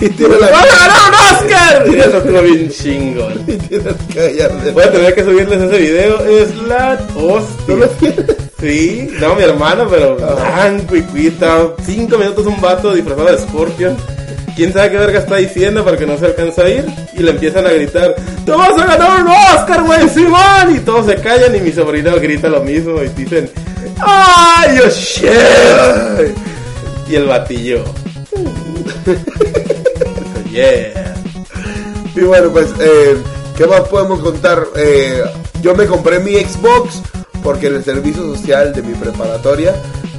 [0.00, 0.58] Y tiene ¡Vas la...
[0.58, 1.84] a ganar un Oscar!
[1.88, 3.44] Y eso estuvo bien chingón.
[3.46, 4.70] y tienes que callarte.
[4.72, 6.24] Voy a tener que subirles ese video.
[6.24, 7.88] Es la hostia.
[8.60, 11.68] Sí, no, mi hermano, pero blanco y cuita.
[11.84, 13.96] Cinco minutos un vato disfrazado de Scorpion.
[14.56, 16.86] ¿Quién sabe qué verga está diciendo para que no se alcanza a ir?
[17.14, 18.14] Y le empiezan a gritar,
[18.46, 20.76] ¡Te vas a ganar un Oscar, güey, Simón!
[20.76, 23.50] Y todos se callan y mi sobrino grita lo mismo y dicen,
[23.98, 26.36] ¡Ay, oh shit!
[27.08, 27.84] Y el batillo.
[30.54, 31.14] yeah.
[32.14, 33.16] Y bueno, pues, eh,
[33.56, 34.64] ¿qué más podemos contar?
[34.76, 35.22] Eh,
[35.62, 37.00] yo me compré mi Xbox
[37.42, 39.74] porque en el servicio social de mi preparatoria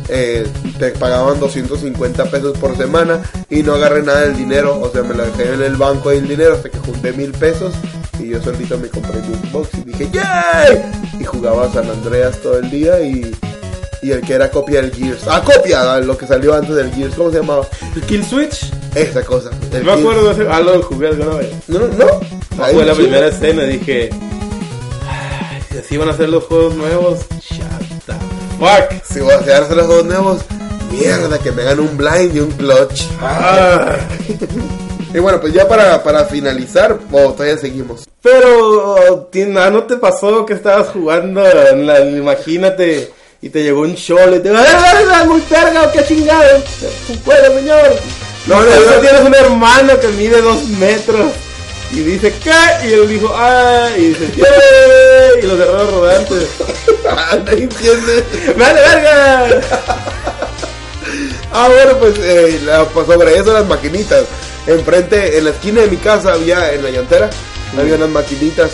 [0.10, 5.02] eh, te pagaban 250 pesos por semana y no agarré nada del dinero, o sea,
[5.04, 7.74] me la dejé en el banco del dinero hasta que junté mil pesos
[8.20, 10.92] y yo solito me compré mi Xbox y dije ¡Yay!
[11.20, 13.36] Y jugaba a San Andreas todo el día y,
[14.04, 15.28] y el que era copia del Gears.
[15.28, 17.66] Ah, copia, lo que salió antes del Gears, ¿cómo se llamaba?
[17.96, 18.72] ¿El Kill Switch?
[18.96, 19.52] Esa cosa.
[19.72, 20.48] Me acuerdo de.
[20.50, 21.50] Ah, lo jugué vez.
[21.68, 22.64] No, no.
[22.64, 24.10] Ahí Fue la primera escena y dije.
[25.08, 27.20] "Ay, Que si van a hacer los juegos nuevos.
[27.42, 28.14] Shut the
[28.58, 29.04] fuck.
[29.04, 30.38] Si voy a hacer los juegos nuevos,
[30.92, 33.04] mierda, que me hagan un blind y un clutch.
[33.22, 33.98] Ah.
[35.14, 38.06] Y bueno, pues ya para, para finalizar, o todavía seguimos.
[38.22, 43.96] Pero, Tina, ¿no te pasó que estabas jugando en la, imagínate, y te llegó un
[43.96, 46.62] show y te dijo, ¡ah, muy verga, qué chingado!
[47.24, 47.96] ¡Puede, señor!
[48.48, 51.32] No, No, no, tienes un hermano que mide dos metros
[51.92, 52.88] y dice, ¿qué?
[52.88, 53.90] Y él dijo, ¡ah!
[53.98, 55.44] Y dice, ¡yay!
[55.44, 56.48] Y los errores rodantes.
[57.08, 58.24] Ah, ¿No entiendes?
[58.58, 59.62] ¡Vale, verga!
[61.54, 64.24] Ah, bueno, pues, eh, la- pues sobre eso las maquinitas.
[64.68, 67.30] Enfrente, en la esquina de mi casa había, en la llantera,
[67.80, 68.72] había unas maquinitas.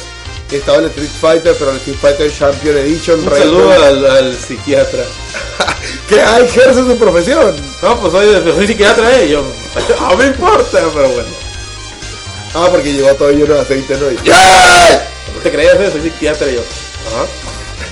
[0.50, 3.20] Estaba el Street Fighter, pero el Street Fighter Champion Edition.
[3.20, 5.04] Un saludo al, al psiquiatra.
[6.10, 7.54] que ejerce su profesión.
[7.82, 9.30] No, pues soy, soy psiquiatra, ¿eh?
[9.30, 9.44] Yo,
[9.76, 11.30] no me importa, pero bueno.
[12.54, 14.12] Ah, porque llegó todo lleno de aceite, ¿no?
[14.12, 15.08] Y- ¡Ya!
[15.36, 15.92] ¿No te creías eso?
[15.94, 16.62] Soy psiquiatra y yo.
[16.62, 17.26] Ajá.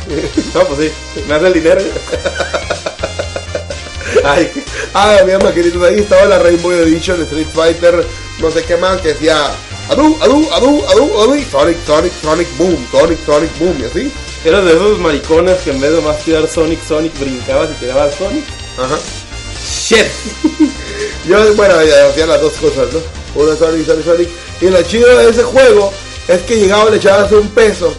[0.56, 1.82] No, pues sí, me hace el dinero.
[4.24, 4.64] Ay, qué-
[4.94, 8.04] Ah, había maquinitas ahí, estaba la Rainbow Edition, Street Fighter,
[8.40, 9.38] no sé qué más, que decía
[9.90, 14.12] Adu, Adu, Adu, Adu, Adu, y Sonic, Sonic, Sonic, Boom, Sonic, Sonic, Boom, y así.
[14.44, 18.16] eras de esos maricones que en vez de más tirar Sonic, Sonic, brincabas y tirabas
[18.16, 18.44] Sonic.
[18.80, 18.98] Ajá.
[19.64, 20.08] Shit.
[21.28, 23.00] Yo, bueno, hacía las dos cosas, ¿no?
[23.42, 24.30] Uno Sonic, Sonic, Sonic.
[24.62, 25.94] Y lo chido de ese juego
[26.28, 27.94] es que llegaba, le echabas un peso.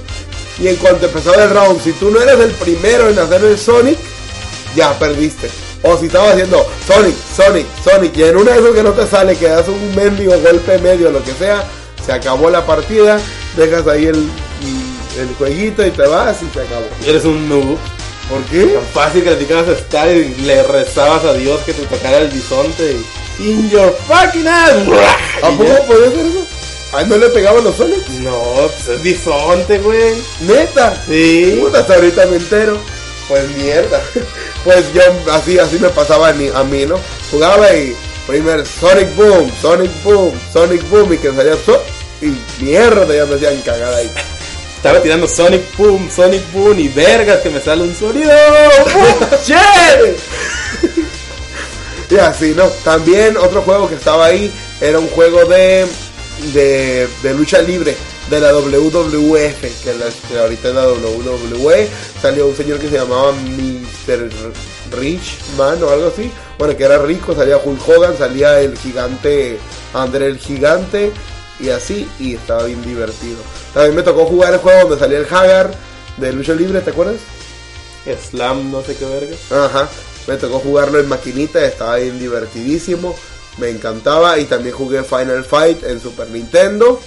[0.59, 3.59] Y en cuanto empezaba el round, si tú no eres el primero en hacer el
[3.59, 3.99] Sonic,
[4.75, 5.51] ya perdiste.
[5.83, 9.37] O si estabas haciendo Sonic, Sonic, Sonic, y en una de que no te sale,
[9.37, 11.65] que das un mendigo golpe medio, lo que sea,
[12.05, 13.19] se acabó la partida,
[13.57, 14.29] dejas ahí el,
[15.19, 16.87] el jueguito y te vas y se acabó.
[17.07, 17.79] Eres un noob.
[18.31, 18.64] ¿Por qué?
[18.66, 22.93] Tan fácil picabas a Star y le rezabas a Dios que te tocara el bisonte
[22.93, 23.05] y...
[23.43, 24.73] In your fucking ass.
[25.43, 26.47] ¿A poco podía hacer eso?
[26.93, 28.07] ¿Ah, no le pegaban los Sonic?
[28.21, 30.14] No, pues es bisonte, güey.
[30.40, 31.03] ¿Neta?
[31.07, 31.59] Sí.
[31.61, 32.79] Puta, hasta ahorita me entero.
[33.29, 34.03] Pues mierda.
[34.62, 35.01] Pues yo
[35.33, 36.97] así, así me pasaba a mí, ¿no?
[37.31, 41.83] Jugaba y primer Sonic Boom, Sonic Boom, Sonic Boom y que salía so
[42.21, 44.11] y mierda, ya me hacían cagada ahí.
[44.81, 48.33] Estaba tirando Sonic Boom, Sonic Boom y vergas que me sale un sonido.
[52.11, 52.64] Y así, ¿no?
[52.83, 55.87] También otro juego que estaba ahí era un juego de,
[56.55, 57.95] de, de lucha libre
[58.31, 61.88] de la WWF, que, la, que ahorita es la WWE.
[62.21, 64.29] Salió un señor que se llamaba Mr.
[64.99, 66.33] Richman o algo así.
[66.59, 69.59] Bueno, que era rico, salía Hulk Hogan, salía el gigante,
[69.93, 71.12] André el gigante
[71.61, 73.38] y así, y estaba bien divertido.
[73.74, 75.70] También me tocó jugar el juego donde salía el Hagar
[76.16, 77.16] de lucha libre, ¿te acuerdas?
[78.30, 79.37] Slam, no sé qué verga.
[79.66, 79.88] Ajá,
[80.26, 83.14] me tocó jugarlo en maquinita, estaba bien divertidísimo,
[83.59, 87.00] me encantaba y también jugué Final Fight en Super Nintendo.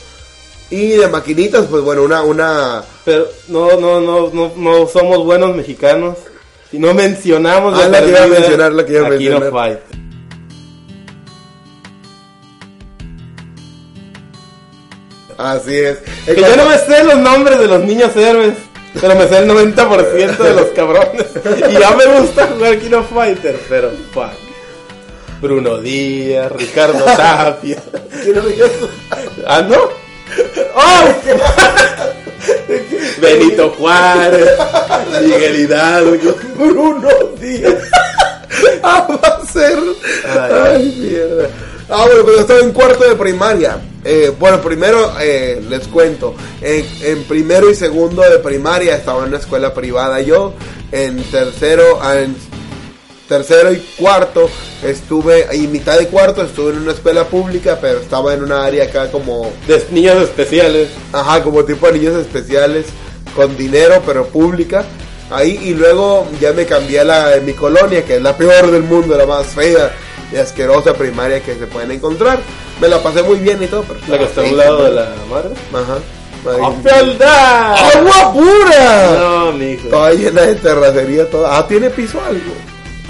[0.69, 2.83] Y de maquinitas, pues bueno, una, una...
[3.05, 6.17] Pero no, no, no, no, no somos buenos mexicanos.
[6.71, 9.51] Si no mencionamos Ah, la que iba a mencionar, la que iba a mencionar.
[15.43, 15.97] Así es.
[16.25, 18.53] Que yo no me sé los nombres de los niños héroes,
[18.99, 21.25] pero me sé el 90% de los cabrones.
[21.69, 24.31] Y ya me gusta jugar King of Fighter, pero fuck.
[25.41, 27.77] Bruno Díaz, Ricardo Tapia.
[29.45, 29.75] ¿Ah, no?
[30.75, 31.13] ¡Oh!
[33.21, 34.49] Benito Juárez,
[35.21, 37.83] Miguel Hidalgo, Bruno Díaz.
[38.81, 39.77] Ah, va a ser...
[40.25, 40.51] Ay.
[40.75, 41.49] Ay, mierda.
[41.89, 43.77] Ah, bueno, pero estaba en cuarto de primaria.
[44.03, 46.35] Eh, bueno, primero eh, les cuento.
[46.61, 50.53] En, en primero y segundo de primaria estaba en una escuela privada yo.
[50.91, 52.35] En tercero, en
[53.27, 54.49] tercero y cuarto
[54.83, 58.85] estuve, y mitad de cuarto estuve en una escuela pública, pero estaba en una área
[58.85, 60.89] acá como, De niños especiales.
[61.11, 62.85] ajá, como tipo de niños especiales,
[63.35, 64.83] con dinero, pero pública.
[65.31, 68.83] Ahí, y luego ya me cambié a la mi colonia, que es la peor del
[68.83, 69.91] mundo, la más fea
[70.33, 72.39] y asquerosa primaria que se pueden encontrar.
[72.81, 74.91] Me la pasé muy bien y todo, pero La que está a un lado de
[74.91, 75.49] la madre.
[75.71, 75.97] Ajá.
[76.45, 76.75] ¡A Ahí.
[76.83, 77.75] fealdad!
[77.95, 79.15] ¡Agua pura!
[79.17, 79.87] No, mijo.
[79.87, 81.57] Toda llena de terracería, toda.
[81.57, 82.51] Ah, tiene piso algo.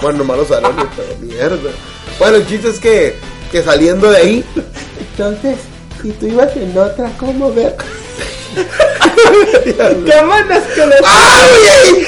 [0.00, 1.70] Bueno, nomás los salones, pero mierda.
[2.18, 3.16] Bueno, el chiste es que,
[3.50, 4.44] que saliendo de ahí.
[5.10, 5.56] Entonces,
[6.00, 7.74] si tú ibas en otra, ¿cómo ver?
[9.64, 12.06] ¿Qué manas que le ¡Ay!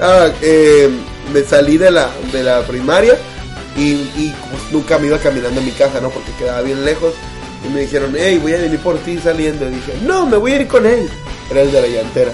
[0.00, 0.90] Ah, eh,
[1.32, 3.18] me salí de la, de la primaria
[3.76, 6.10] y, y, pues, nunca me iba caminando a mi casa, ¿no?
[6.10, 7.14] Porque quedaba bien lejos.
[7.64, 9.68] Y me dijeron, hey, voy a venir por ti saliendo.
[9.68, 11.08] Y dije, no, me voy a ir con él.
[11.50, 12.32] Era el de la llantera.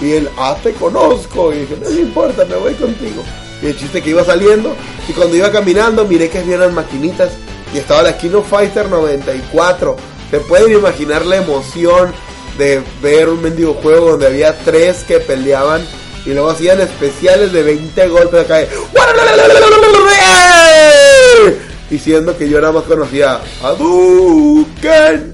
[0.00, 1.52] Y él, ah, te conozco.
[1.52, 3.22] Y dije, no me importa, me voy contigo.
[3.62, 4.74] Y el chiste que iba saliendo.
[5.08, 7.30] Y cuando iba caminando, miré que había unas maquinitas.
[7.74, 9.96] Y estaba la Kino Fighter 94.
[10.30, 12.12] Se pueden imaginar la emoción
[12.58, 15.82] de ver un mendigo juego donde había tres que peleaban
[16.26, 18.56] y luego hacían especiales de 20 golpes acá.
[18.56, 18.68] de-
[21.90, 25.32] Diciendo que yo nada más conocía a Duken.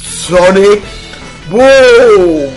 [0.00, 0.80] Sonic
[1.50, 2.50] Boom.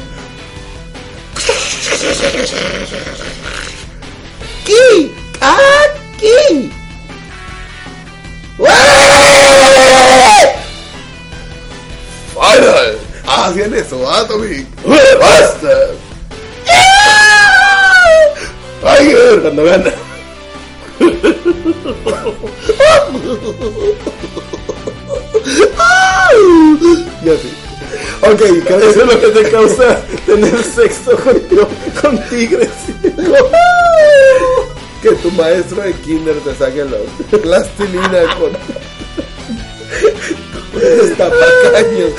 [5.41, 6.71] Aquí.
[12.33, 12.97] Final.
[13.27, 14.65] Ah, hacían eso, Atomic.
[15.19, 15.87] Basta.
[18.81, 19.41] Tiger.
[19.41, 19.91] Cuando gana.
[27.23, 27.53] Ya sí.
[28.21, 31.39] Ok, Eso es lo que te causa tener sexo con,
[32.01, 32.69] con tigres.
[35.05, 38.51] que tu maestro de kinder te saque los plastilina con,
[40.71, 42.09] con tapacaños.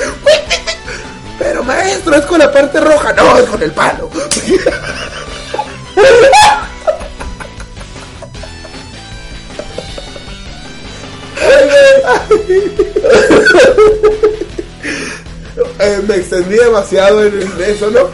[1.37, 4.09] Pero maestro, es con la parte roja, no, es con el palo.
[15.79, 18.09] Eh, me extendí demasiado en eso, ¿no?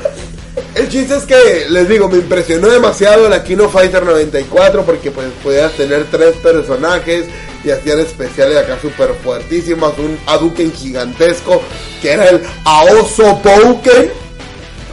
[0.75, 5.27] El chiste es que, les digo, me impresionó demasiado la Kino Fighter 94 porque pues
[5.43, 7.25] podías tener tres personajes
[7.63, 11.61] y hacían especiales acá súper fuertísimos, un Hadouken gigantesco
[12.01, 14.11] que era el Aoso Pouken.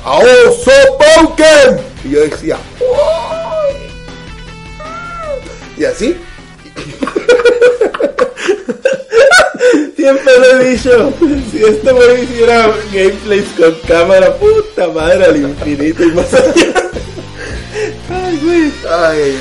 [0.05, 1.81] Aoso Pouken.
[2.05, 2.87] Y yo decía, "Uy".
[5.79, 6.15] y así,
[10.01, 11.13] Siempre lo he dicho.
[11.53, 16.91] Si este güey hiciera gameplays con cámara, puta madre, al infinito y más allá.
[18.09, 18.73] Ay, güey.
[18.91, 19.39] Ay.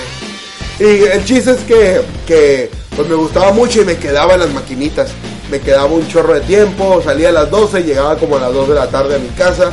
[0.82, 4.50] Y el chiste es que, que pues me gustaba mucho y me quedaba en las
[4.50, 5.12] maquinitas.
[5.50, 8.68] Me quedaba un chorro de tiempo, salía a las 12, llegaba como a las 2
[8.68, 9.72] de la tarde a mi casa.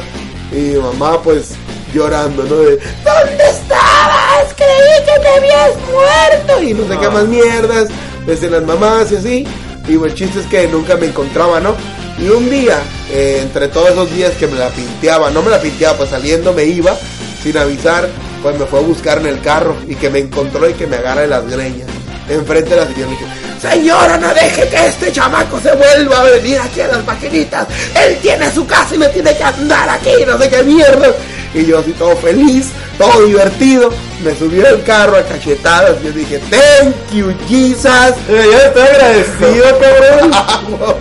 [0.52, 1.54] Y mi mamá pues
[1.92, 2.58] llorando, ¿no?
[2.58, 4.54] De, ¿dónde estabas?
[4.54, 6.62] Creí que te habías muerto.
[6.62, 7.88] Y no sé qué más mierdas,
[8.24, 9.46] desde las mamás y así.
[9.88, 11.74] Y pues, el chiste es que nunca me encontraba, ¿no?
[12.18, 12.78] Y un día,
[13.10, 16.52] eh, entre todos esos días que me la pinteaba, no me la pinteaba, pues saliendo
[16.52, 16.96] me iba,
[17.42, 18.08] sin avisar,
[18.42, 20.96] pues me fue a buscar en el carro y que me encontró y que me
[20.96, 21.88] agarra de las greñas.
[22.28, 23.26] Enfrente de la señora le dije,
[23.60, 27.66] señora, no deje que este chamaco se vuelva a venir aquí a las maquinitas.
[27.94, 31.08] Él tiene su casa y me tiene que andar aquí, no sé qué mierda.
[31.54, 33.90] Y yo así todo feliz, todo divertido,
[34.22, 38.14] me subí al carro a cachetadas y yo dije, thank you, Jesus.
[38.28, 40.30] Yo estoy agradecido, cabrón.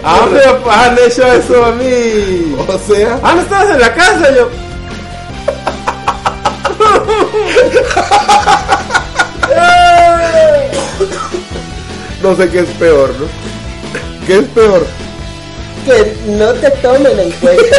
[0.04, 2.56] Ah, me han hecho eso a mí.
[2.68, 4.50] O sea, Ah, no estabas en la casa, yo.
[12.22, 13.28] no sé qué es peor, ¿no?
[14.26, 14.86] ¿Qué es peor?
[15.86, 17.78] Que no te tomen en cuenta.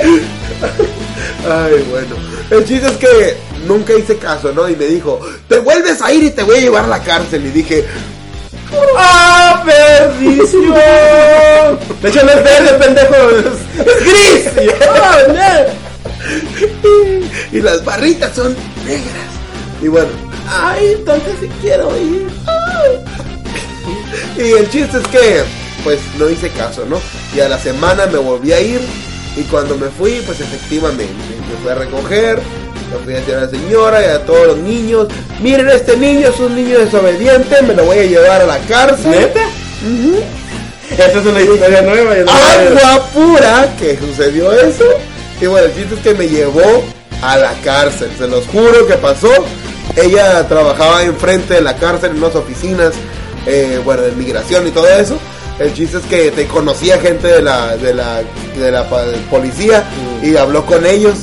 [1.48, 2.16] Ay, bueno.
[2.50, 4.68] El chiste es que nunca hice caso, ¿no?
[4.68, 7.46] Y me dijo, te vuelves a ir y te voy a llevar a la cárcel.
[7.46, 7.84] Y dije,
[8.96, 10.74] ¡Ah, perdición!
[12.02, 13.14] De hecho, no es verde, pendejo.
[13.30, 14.72] Es, es gris.
[14.88, 15.80] ¡Oh, no!
[17.52, 19.30] y las barritas son negras.
[19.82, 20.08] Y bueno,
[20.48, 22.28] Ay, entonces sí quiero ir.
[24.36, 25.42] y el chiste es que,
[25.84, 27.00] pues no hice caso, ¿no?
[27.34, 28.80] Y a la semana me volví a ir.
[29.40, 31.06] Y cuando me fui, pues efectivamente,
[31.50, 32.38] me fui a recoger.
[32.92, 35.08] Me fui a decir a la señora y a todos los niños,
[35.40, 39.12] miren este niño es un niño desobediente, me lo voy a llevar a la cárcel.
[39.12, 39.40] ¿Neta?
[40.90, 42.16] Esta es una historia nueva.
[42.16, 44.84] no agua pura que sucedió eso.
[45.40, 46.82] Y bueno, el chiste es que me llevó
[47.22, 48.10] a la cárcel.
[48.18, 49.32] Se los juro que pasó.
[49.96, 52.92] Ella trabajaba enfrente de la cárcel en unas oficinas,
[53.46, 55.16] eh, bueno, de migración y todo eso.
[55.60, 58.22] El chiste es que te conocía gente de la, de la,
[58.58, 58.88] de la
[59.30, 59.84] policía
[60.22, 61.14] y habló con ellos.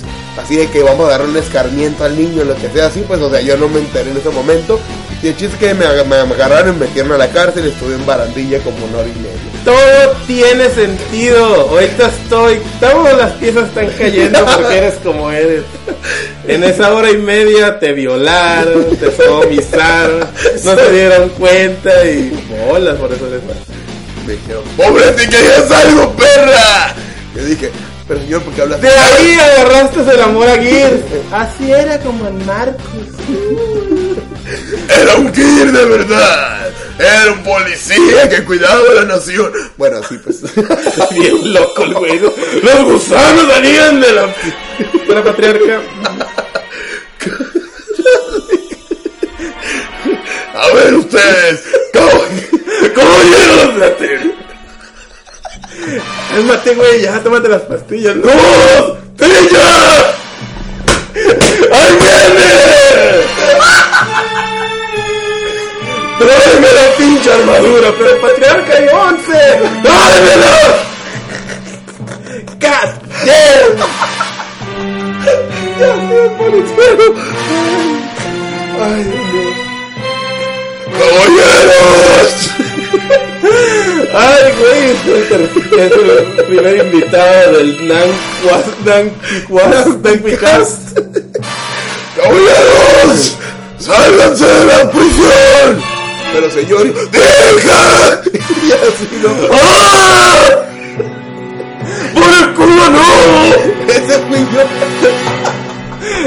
[0.41, 3.19] Así de que vamos a darle un escarmiento al niño, lo que sea así, pues,
[3.21, 4.79] o sea, yo no me enteré en ese momento.
[5.23, 7.65] Y el chiste es que me, ag- me agarraron y me metieron a la cárcel
[7.65, 9.31] y estuve en barandilla como una hora y media.
[9.65, 11.43] Todo tiene sentido.
[11.71, 12.59] Ahorita estoy.
[12.79, 15.63] Todas las piezas están cayendo porque eres como eres.
[16.47, 20.19] En esa hora y media te violaron, te sodomizaron,
[20.63, 22.31] no se dieron cuenta y
[22.69, 23.41] bolas por eso les
[24.27, 26.93] Me dijeron, ¡Pobre, si querías algo, perra!
[27.33, 27.71] Yo dije,
[28.07, 31.01] pero señor, ¿por qué hablas De ahí agarraste el amor a Gears.
[31.31, 32.83] Así era como en Marcos.
[34.89, 36.69] Era un kid de verdad.
[36.99, 39.51] Era un policía que cuidaba de la nación.
[39.77, 40.41] Bueno, así pues.
[41.11, 42.19] Bien loco el güey.
[42.19, 44.21] Los gusanos salían de la,
[45.07, 45.81] de la patriarca.
[50.97, 51.63] ustedes,
[51.93, 54.35] cab- caballeros de Atenas.
[56.29, 58.15] Cálmate, güey, ya, tómate las pastillas.
[58.15, 58.31] ¡No!
[59.15, 60.15] ¡Trilla!
[61.71, 62.47] ¡Ahí viene!
[66.19, 67.89] ¡Tráeme la pinche armadura!
[67.97, 69.33] Pero patriarca hay 11.
[69.83, 70.55] ¡Dámela!
[73.23, 73.65] ¡Yes!
[75.79, 77.05] ¡Ya sé, policero!
[78.79, 79.51] ¡Ay, Dios mío!
[80.97, 82.66] ¡Caballeros!
[84.13, 88.09] Ay, güey, es el, primer invitado del Nan
[88.85, 90.69] Nan Kikwas, Nan Kikwas.
[92.15, 93.37] ¡Caballeros!
[93.79, 95.83] ¡Sálganse de la prisión!
[96.33, 98.21] Pero señor, ¡deja!
[98.33, 99.29] Y así no.
[99.51, 100.49] ¡Ah!
[102.13, 103.07] ¡Por el culo no!
[103.87, 104.61] Ese fui yo.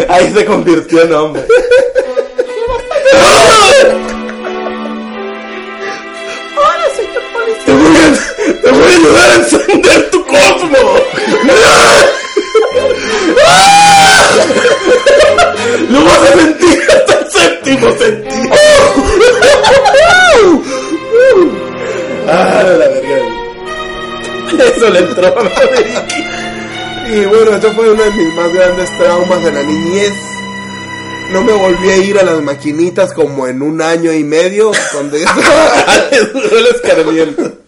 [0.09, 1.45] Ahí se convirtió en hombre.
[3.11, 4.15] ¡Te
[8.63, 10.97] te voy a ayudar a encender tu cosmo!
[15.91, 18.51] ¡Lo vas a sentir hasta el séptimo sentido!
[22.27, 23.41] Ah, la verga.
[24.77, 27.11] Eso le entró a.
[27.13, 30.13] Y bueno, eso fue uno de mis más grandes traumas de la niñez.
[31.33, 35.19] No me volví a ir a las maquinitas como en un año y medio, donde
[36.11, 37.60] Le duró el escarmiento.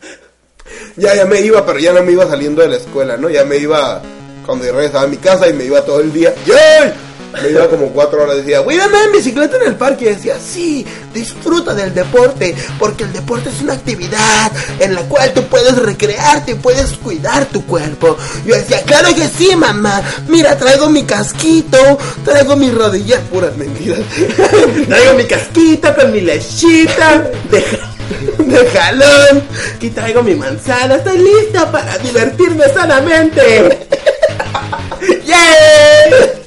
[0.97, 3.30] Ya, ya me iba, pero ya no me iba saliendo de la escuela, ¿no?
[3.30, 4.03] Ya me iba
[4.45, 6.34] cuando yo regresaba a mi casa y me iba todo el día.
[6.47, 6.93] ¡Yay!
[7.40, 10.05] Me iba como cuatro horas, decía, voy a andar en bicicleta en el parque.
[10.05, 10.84] Y decía, sí,
[11.14, 16.57] disfruta del deporte, porque el deporte es una actividad en la cual tú puedes recrearte,
[16.57, 18.18] puedes cuidar tu cuerpo.
[18.45, 20.03] Yo decía, claro que sí, mamá.
[20.28, 21.78] Mira, traigo mi casquito,
[22.22, 24.01] traigo mis rodillas, puras mentiras.
[24.88, 27.64] Traigo mi casquita con mi lechita de,
[28.38, 29.42] de jalón.
[29.76, 30.96] aquí traigo mi manzana.
[30.96, 33.86] Estoy lista para divertirme sanamente.
[35.24, 36.42] ¡Yeah!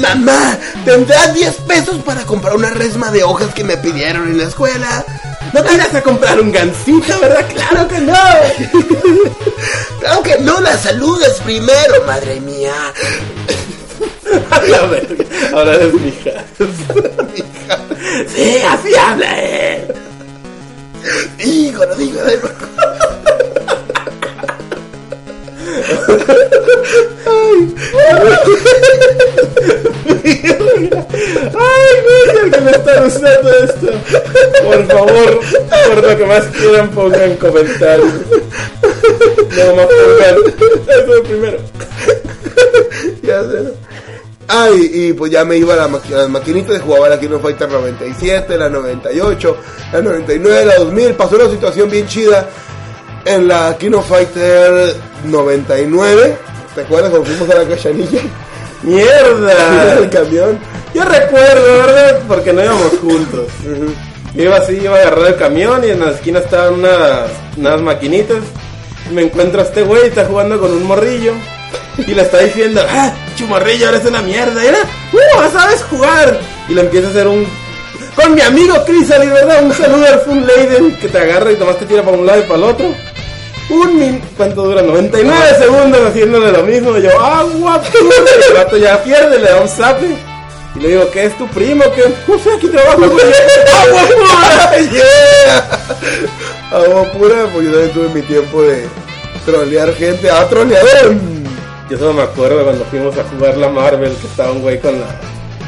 [0.00, 4.44] Mamá, ¿tendrás 10 pesos para comprar una resma de hojas que me pidieron en la
[4.44, 5.04] escuela?
[5.52, 7.44] ¿No te irás a comprar un gansito, verdad?
[7.52, 8.14] ¡Claro que no!
[10.00, 12.72] Claro que no, la saludes primero, madre mía.
[14.50, 15.24] A la verga.
[15.52, 16.44] Ahora eres mi hija.
[18.28, 19.88] Sí, así habla, eh.
[21.38, 22.40] Híjole, híjole.
[31.54, 31.94] Ay,
[32.44, 33.86] el que me está gustando esto.
[34.62, 35.40] Por favor,
[35.86, 38.12] por lo que más quieran, pongan comentarios.
[39.56, 40.36] No más pongan.
[40.88, 41.58] Eso es primero.
[43.22, 43.87] Ya sé.
[44.48, 47.38] Ay, y pues ya me iba a, la maqui- a las maquinitas, jugaba la Kino
[47.38, 49.56] Fighter 97, la 98,
[49.92, 51.14] la 99, la 2000.
[51.14, 52.48] Pasó una situación bien chida
[53.26, 54.94] en la Kino Fighter
[55.24, 56.36] 99.
[56.74, 58.20] ¿Te acuerdas cuando fuimos a la cachanilla?
[58.82, 60.10] el ¡Mierda!
[60.10, 60.58] camión.
[60.94, 62.20] Yo recuerdo, ¿verdad?
[62.26, 63.46] Porque no íbamos juntos.
[64.34, 67.80] Yo iba así, iba a agarrar el camión y en la esquina estaban unas, unas
[67.82, 68.38] maquinitas.
[69.10, 71.32] Y me encuentro a este güey, está jugando con un morrillo.
[72.06, 74.64] Y le está diciendo, ah, chumorrillo, eres una mierda.
[74.64, 74.78] Era,
[75.12, 76.38] uh, sabes jugar.
[76.68, 77.46] Y le empieza a hacer un...
[78.14, 79.62] Con mi amigo Chris, Ali, ¿verdad?
[79.62, 82.40] Un saludo al Fun Leiden que te agarra y nomás te tira para un lado
[82.40, 82.94] y para el otro.
[83.70, 84.22] Un min...
[84.36, 84.82] ¿Cuánto dura?
[84.82, 86.96] 99 segundos haciéndole lo mismo.
[86.96, 88.00] Y yo, agua, pura.
[88.00, 90.16] Y el vato ya pierde, le da un zape.
[90.76, 91.84] Y le digo, ¿qué es tu primo?
[91.94, 93.26] que No sé, aquí trabajo, güey.
[93.82, 94.78] ¡Agua pura!
[94.92, 95.78] ¡Yeah!
[96.70, 98.86] Agua pura, pues yo también tuve mi tiempo de
[99.44, 100.30] trolear gente.
[100.30, 101.37] ¡Ah, troleador!
[101.90, 105.00] Yo solo me acuerdo cuando fuimos a jugar la Marvel, que estaba un güey con
[105.00, 105.06] la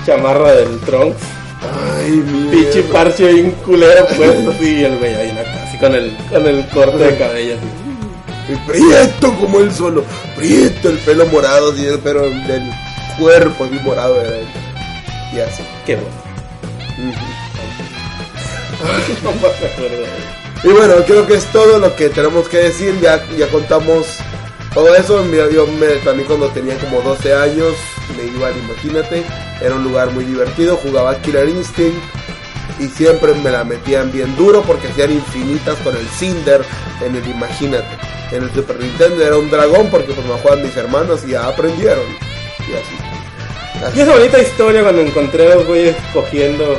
[0.05, 1.23] chamarra del Trunks.
[1.97, 2.51] Ay, mi.
[2.51, 6.47] Pinche parche bien culero puesto así, y el güey ahí en así con el, con
[6.47, 8.53] el corte de cabello así.
[8.53, 10.05] Y prieto como él solo.
[10.37, 12.71] Prieto, el pelo morado, así el pelo del
[13.19, 14.17] cuerpo, así morado.
[15.33, 15.63] Y así.
[15.87, 16.11] Qué bueno.
[19.23, 20.05] No me acuerdo.
[20.63, 22.99] Y bueno, creo que es todo lo que tenemos que decir.
[23.01, 24.07] Ya, ya contamos
[24.75, 25.23] todo eso.
[25.25, 27.75] Mira, yo me, también cuando tenía como 12 años
[28.17, 29.25] me iba al Imagínate.
[29.61, 30.77] Era un lugar muy divertido.
[30.77, 31.99] Jugaba Killer Instinct.
[32.79, 36.63] Y siempre me la metían bien duro porque hacían infinitas con el Cinder
[37.05, 37.99] en el Imagínate.
[38.33, 41.47] En el Super Nintendo era un dragón porque pues me jugaban mis hermanos y ya
[41.47, 42.05] aprendieron.
[42.61, 43.97] Y así.
[43.97, 46.79] Y esa bonita historia cuando encontré a los güeyes cogiendo.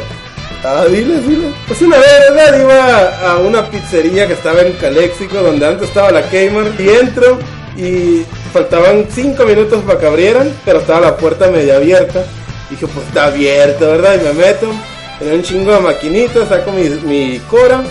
[0.64, 1.52] Ah, dile, dile.
[1.68, 2.62] Pues una vez, ¿verdad?
[2.62, 7.40] Iba a una pizzería que estaba en Caléxico, donde antes estaba la Kmart, y entro
[7.78, 12.24] y faltaban 5 minutos para que abrieran, pero estaba la puerta media abierta.
[12.70, 14.16] Dije, pues está abierto, ¿verdad?
[14.20, 14.72] Y me meto.
[15.20, 17.82] Tenía un chingo de maquinitas, saco mi, mi Cora.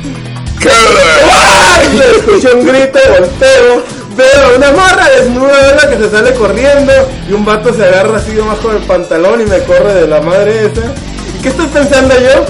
[1.93, 3.83] Le escuché un grito, volteo,
[4.15, 6.91] veo una morra desnuda que se sale corriendo
[7.27, 10.65] y un vato se agarra así debajo del pantalón y me corre de la madre
[10.65, 10.93] esa.
[11.39, 12.45] ¿Y qué estoy pensando yo?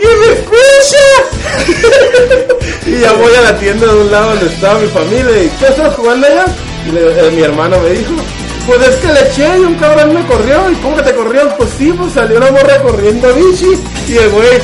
[0.00, 1.06] ¡Y me escucha!
[2.86, 5.66] y ya voy a la tienda de un lado donde estaba mi familia y ¿qué
[5.68, 6.44] estás jugando allá?
[6.86, 8.12] Y eh, mi hermano me dijo,
[8.66, 10.70] pues es que le eché y un cabrón me corrió.
[10.72, 11.56] ¿Y cómo que te corrió?
[11.56, 14.48] Pues sí, pues salió una morra corriendo a bichi y el güey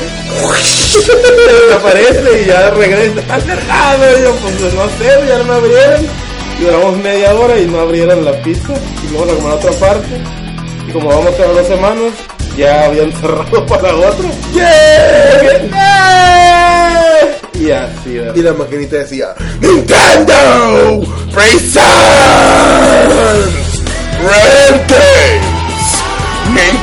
[1.67, 3.19] desaparece y ya regresa.
[3.21, 4.19] Está cerrado.
[4.19, 6.05] Y yo, pues no sé, ya no me abrieron.
[6.59, 8.73] Y duramos media hora y no abrieron la pizza.
[9.05, 10.21] Y luego la como a otra parte.
[10.85, 12.13] Y como vamos cada dos semanas,
[12.57, 14.29] ya habían cerrado para otra.
[14.53, 14.67] ¡Yeah!
[17.53, 18.35] Y así, ¿verdad?
[18.35, 21.01] Y la maquinita decía Nintendo
[21.33, 21.87] Presents
[26.53, 26.79] Ni-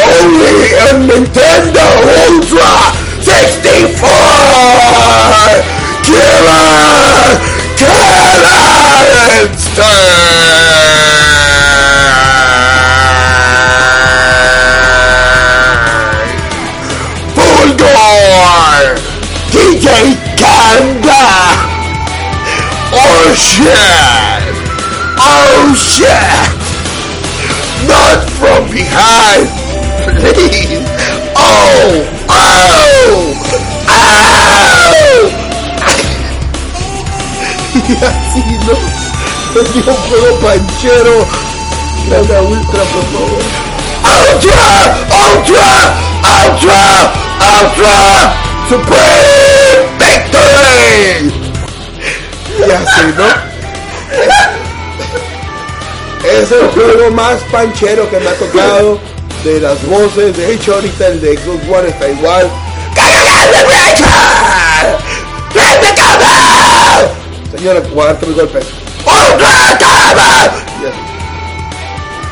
[0.00, 1.80] Only on Nintendo
[2.28, 2.72] Ultra
[3.22, 4.08] 64
[6.04, 6.44] Killer
[9.42, 11.07] Instinct
[23.30, 23.68] Oh shit!
[25.20, 26.08] Oh shit!
[27.86, 29.52] Not from behind!
[30.16, 30.80] Please!
[31.36, 32.08] Oh!
[32.30, 33.36] Oh!
[33.86, 35.28] Oh!
[37.74, 38.72] y así, ¿no?
[39.60, 41.16] Es un juego panchero.
[42.08, 43.44] Gana ultra, por favor.
[44.08, 44.68] Ultra!
[45.36, 45.68] Ultra!
[46.24, 46.80] Ultra!
[47.60, 47.96] Ultra!
[48.70, 51.47] Supreme Victory!
[52.58, 53.26] Y así, ¿no?
[56.28, 58.98] Es el juego más panchero que me ha tocado
[59.44, 60.36] de las voces.
[60.36, 62.50] De hecho, ahorita el de Xbox One está igual.
[67.56, 68.66] Señora, golpes.
[69.04, 70.52] ¡Ultra Combat!
[70.80, 70.98] Y así.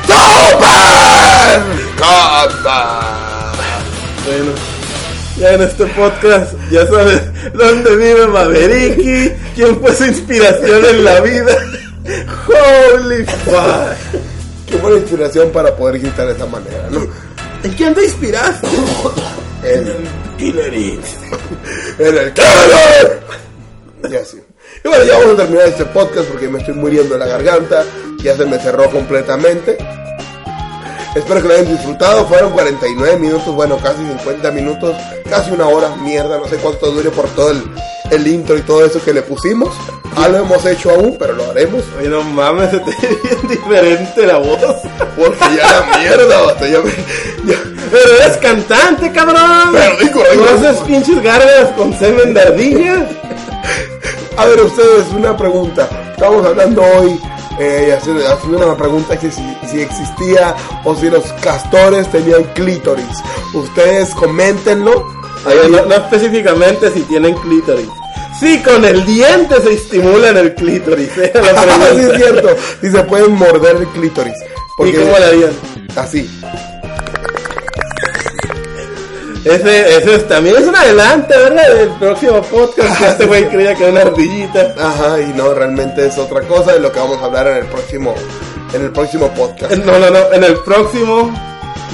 [0.06, 1.62] ¡Super
[1.96, 2.50] Combat!
[4.26, 4.52] Bueno,
[5.38, 7.22] ya en este podcast ya sabes
[7.52, 11.56] dónde vive Mavericki, quién fue su inspiración en la vida.
[12.46, 14.20] Holy fuck.
[14.66, 17.06] Qué buena inspiración para poder gritar de esa manera, ¿no?
[17.62, 18.66] ¿En quién te inspiraste?
[19.64, 19.92] En,
[20.38, 21.34] Killer Instinct.
[21.98, 23.20] en el Killer.
[24.10, 24.40] Y así.
[24.84, 27.84] Y bueno, ya vamos a terminar este podcast porque me estoy muriendo de la garganta.
[28.22, 29.78] Ya se me cerró completamente.
[31.16, 32.26] Espero que lo hayan disfrutado.
[32.26, 34.94] Fueron 49 minutos, bueno, casi 50 minutos,
[35.28, 35.88] casi una hora.
[35.96, 37.62] Mierda, no sé cuánto dure por todo el,
[38.10, 39.74] el intro y todo eso que le pusimos.
[40.14, 41.82] No lo hemos hecho aún, pero lo haremos.
[41.98, 44.58] Oye, no mames, se te ve bien diferente la voz.
[45.16, 49.72] Porque ya la mierda, vato, ya me- ya- Pero eres cantante, cabrón.
[49.72, 53.06] Pero digo, ¿No haces pinches gárgaras con semen de ardilla?
[54.38, 55.88] A ver, ustedes, una pregunta.
[56.12, 57.18] Estamos hablando hoy,
[57.58, 60.54] eh, haciendo, una pregunta que si, si existía
[60.84, 63.22] o si los castores tenían clítoris.
[63.54, 65.06] Ustedes coméntenlo.
[65.46, 67.88] Oye, no, no específicamente si tienen clítoris.
[68.38, 71.16] Sí, con el diente se estimula en el clítoris.
[71.16, 71.24] La
[71.56, 72.48] Ah, sí, es cierto.
[72.82, 74.34] Si se pueden morder el clítoris.
[74.84, 75.50] ¿Y cómo le harían?
[75.96, 76.28] Así.
[79.46, 81.74] Ese, ese es- también es un adelante, ¿verdad?
[81.74, 82.98] Del próximo podcast.
[82.98, 84.74] Que este güey creía que era una ardillita.
[84.78, 87.66] Ajá, y no, realmente es otra cosa de lo que vamos a hablar en el
[87.66, 88.14] próximo,
[88.74, 89.72] en el próximo podcast.
[89.76, 90.32] No, no, no.
[90.32, 91.32] En el próximo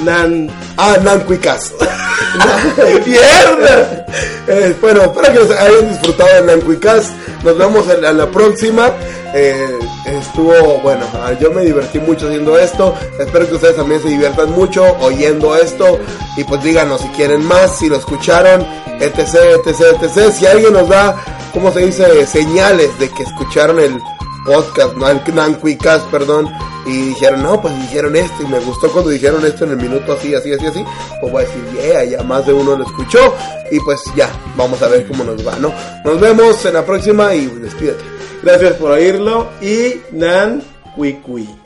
[0.05, 0.51] Nan.
[0.77, 1.73] Ah, Nancuicas.
[3.07, 4.07] ¡Mierda!
[4.49, 7.13] Eh, bueno, espero que hayan disfrutado de Nancuicas.
[7.45, 8.93] Nos vemos en, en la próxima.
[9.35, 12.95] Eh, estuvo, bueno, ah, yo me divertí mucho haciendo esto.
[13.19, 15.99] Espero que ustedes también se diviertan mucho oyendo esto.
[16.37, 18.67] Y pues díganos si quieren más, si lo escucharon,
[19.01, 19.19] etc,
[19.65, 20.33] etc, etc.
[20.33, 21.17] Si alguien nos da,
[21.53, 22.27] ¿cómo se dice?
[22.27, 23.99] Señales de que escucharon el
[24.45, 26.51] podcast, Nancuicas, perdón.
[26.85, 28.43] Y dijeron, no, pues dijeron esto.
[28.43, 30.85] Y me gustó cuando dijeron esto en el minuto así, así, así, así.
[31.21, 33.35] Pues voy a decir, yeah, ya más de uno lo escuchó.
[33.71, 35.73] Y pues ya, vamos a ver cómo nos va, ¿no?
[36.05, 38.03] Nos vemos en la próxima y despídete.
[38.43, 40.63] Gracias por oírlo y Nan
[40.97, 41.62] Cui Cui.